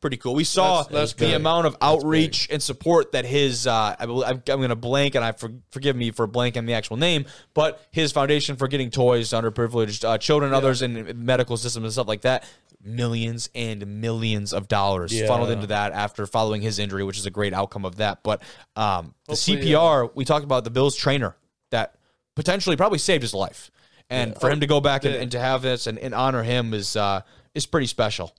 [0.00, 0.34] Pretty cool.
[0.34, 1.34] We saw That's- that's the big.
[1.34, 5.32] amount of outreach and support that his, uh, I I'm going to blank, and I
[5.32, 7.24] for, forgive me for blanking the actual name,
[7.54, 11.84] but his foundation for getting toys to underprivileged uh, children and others in medical systems
[11.84, 12.44] and stuff like that,
[12.84, 15.26] millions and millions of dollars Yeah.
[15.26, 18.22] funneled into that after following his injury, which is a great outcome of that.
[18.22, 18.42] But
[18.76, 21.34] um, the Hopefully, CPR, we talked about the Bills trainer
[21.70, 21.96] that
[22.36, 23.70] potentially probably saved his life.
[24.10, 26.74] And for him to go back and, and to have this and, and honor him
[26.74, 27.22] is uh,
[27.54, 28.32] is pretty special.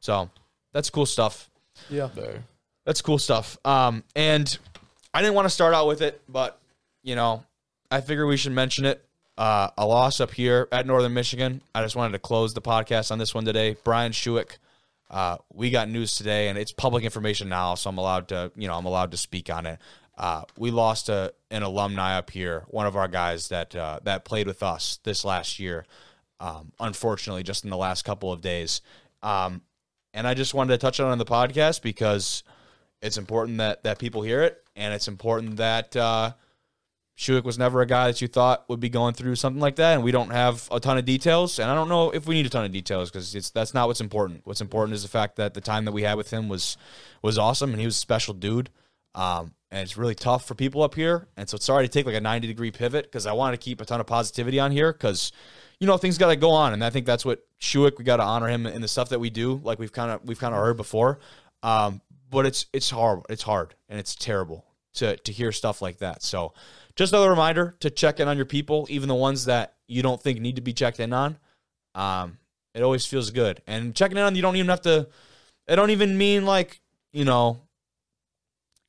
[0.00, 0.28] So
[0.74, 1.48] that's cool stuff.
[1.88, 2.10] Yeah.
[2.14, 2.44] There.
[2.84, 3.56] That's cool stuff.
[3.64, 4.58] Um, and
[5.14, 6.60] I didn't want to start out with it, but
[7.02, 7.44] you know,
[7.90, 9.02] I figure we should mention it.
[9.36, 11.62] Uh, a loss up here at Northern Michigan.
[11.74, 13.76] I just wanted to close the podcast on this one today.
[13.82, 14.58] Brian Schuick.
[15.10, 18.66] Uh, we got news today, and it's public information now, so I'm allowed to, you
[18.66, 19.78] know, I'm allowed to speak on it.
[20.16, 24.24] Uh, we lost a, an alumni up here, one of our guys that uh, that
[24.24, 25.84] played with us this last year.
[26.40, 28.80] Um, unfortunately, just in the last couple of days,
[29.22, 29.62] um,
[30.14, 32.44] and I just wanted to touch on on the podcast because
[33.02, 36.32] it's important that that people hear it, and it's important that uh,
[37.18, 39.94] Shuick was never a guy that you thought would be going through something like that,
[39.94, 42.46] and we don't have a ton of details, and I don't know if we need
[42.46, 44.42] a ton of details because it's that's not what's important.
[44.44, 46.76] What's important is the fact that the time that we had with him was
[47.20, 48.70] was awesome, and he was a special dude.
[49.16, 52.06] Um, and it's really tough for people up here, and so it's sorry to take
[52.06, 54.70] like a ninety degree pivot because I want to keep a ton of positivity on
[54.70, 55.32] here because
[55.80, 58.16] you know things got to go on, and I think that's what Shuick we got
[58.16, 60.54] to honor him in the stuff that we do, like we've kind of we've kind
[60.54, 61.18] of heard before.
[61.62, 62.00] Um,
[62.30, 64.64] but it's it's hard, it's hard, and it's terrible
[64.94, 66.22] to to hear stuff like that.
[66.22, 66.52] So
[66.96, 70.20] just another reminder to check in on your people, even the ones that you don't
[70.22, 71.38] think need to be checked in on.
[71.94, 72.38] Um,
[72.74, 75.08] it always feels good, and checking in on you don't even have to.
[75.66, 76.80] It don't even mean like
[77.12, 77.60] you know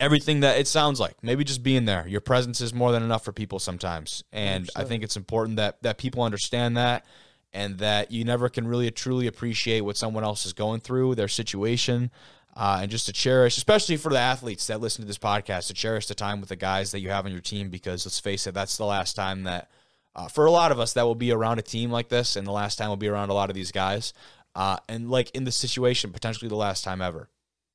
[0.05, 1.15] everything that it sounds like.
[1.23, 2.07] Maybe just being there.
[2.07, 4.23] Your presence is more than enough for people sometimes.
[4.31, 7.05] And I think it's important that that people understand that
[7.51, 11.27] and that you never can really truly appreciate what someone else is going through, their
[11.27, 12.11] situation.
[12.55, 15.73] Uh, and just to cherish, especially for the athletes that listen to this podcast, to
[15.73, 18.47] cherish the time with the guys that you have on your team because let's face
[18.47, 19.69] it, that's the last time that,
[20.15, 22.47] uh, for a lot of us, that will be around a team like this, and
[22.47, 24.13] the last time will be around a lot of these guys.
[24.55, 27.29] Uh, and like in this situation, potentially the last time ever.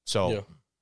[0.07, 0.41] So Yeah.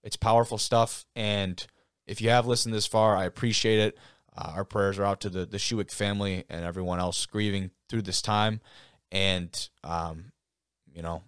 [0.09, 1.05] It's powerful stuff.
[1.15, 1.65] And
[2.07, 3.99] if you have listened this far, I appreciate it.
[4.35, 8.03] Uh, our prayers are out to the, the Shuick family and everyone else grieving through
[8.03, 8.63] this time.
[9.13, 10.33] And, um,
[10.91, 11.25] you know,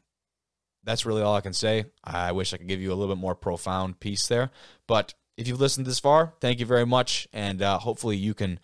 [0.82, 1.84] that's really all I can say.
[2.02, 4.50] I wish I could give you a little bit more profound piece there.
[4.86, 7.28] But if you've listened this far, thank you very much.
[7.34, 8.60] And uh, hopefully you can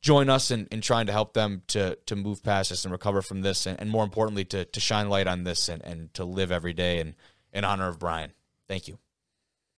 [0.00, 3.22] join us in, in trying to help them to to move past this and recover
[3.22, 3.66] from this.
[3.66, 6.74] And, and more importantly, to, to shine light on this and, and to live every
[6.74, 7.16] day in,
[7.52, 8.30] in honor of Brian.
[8.68, 9.00] Thank you.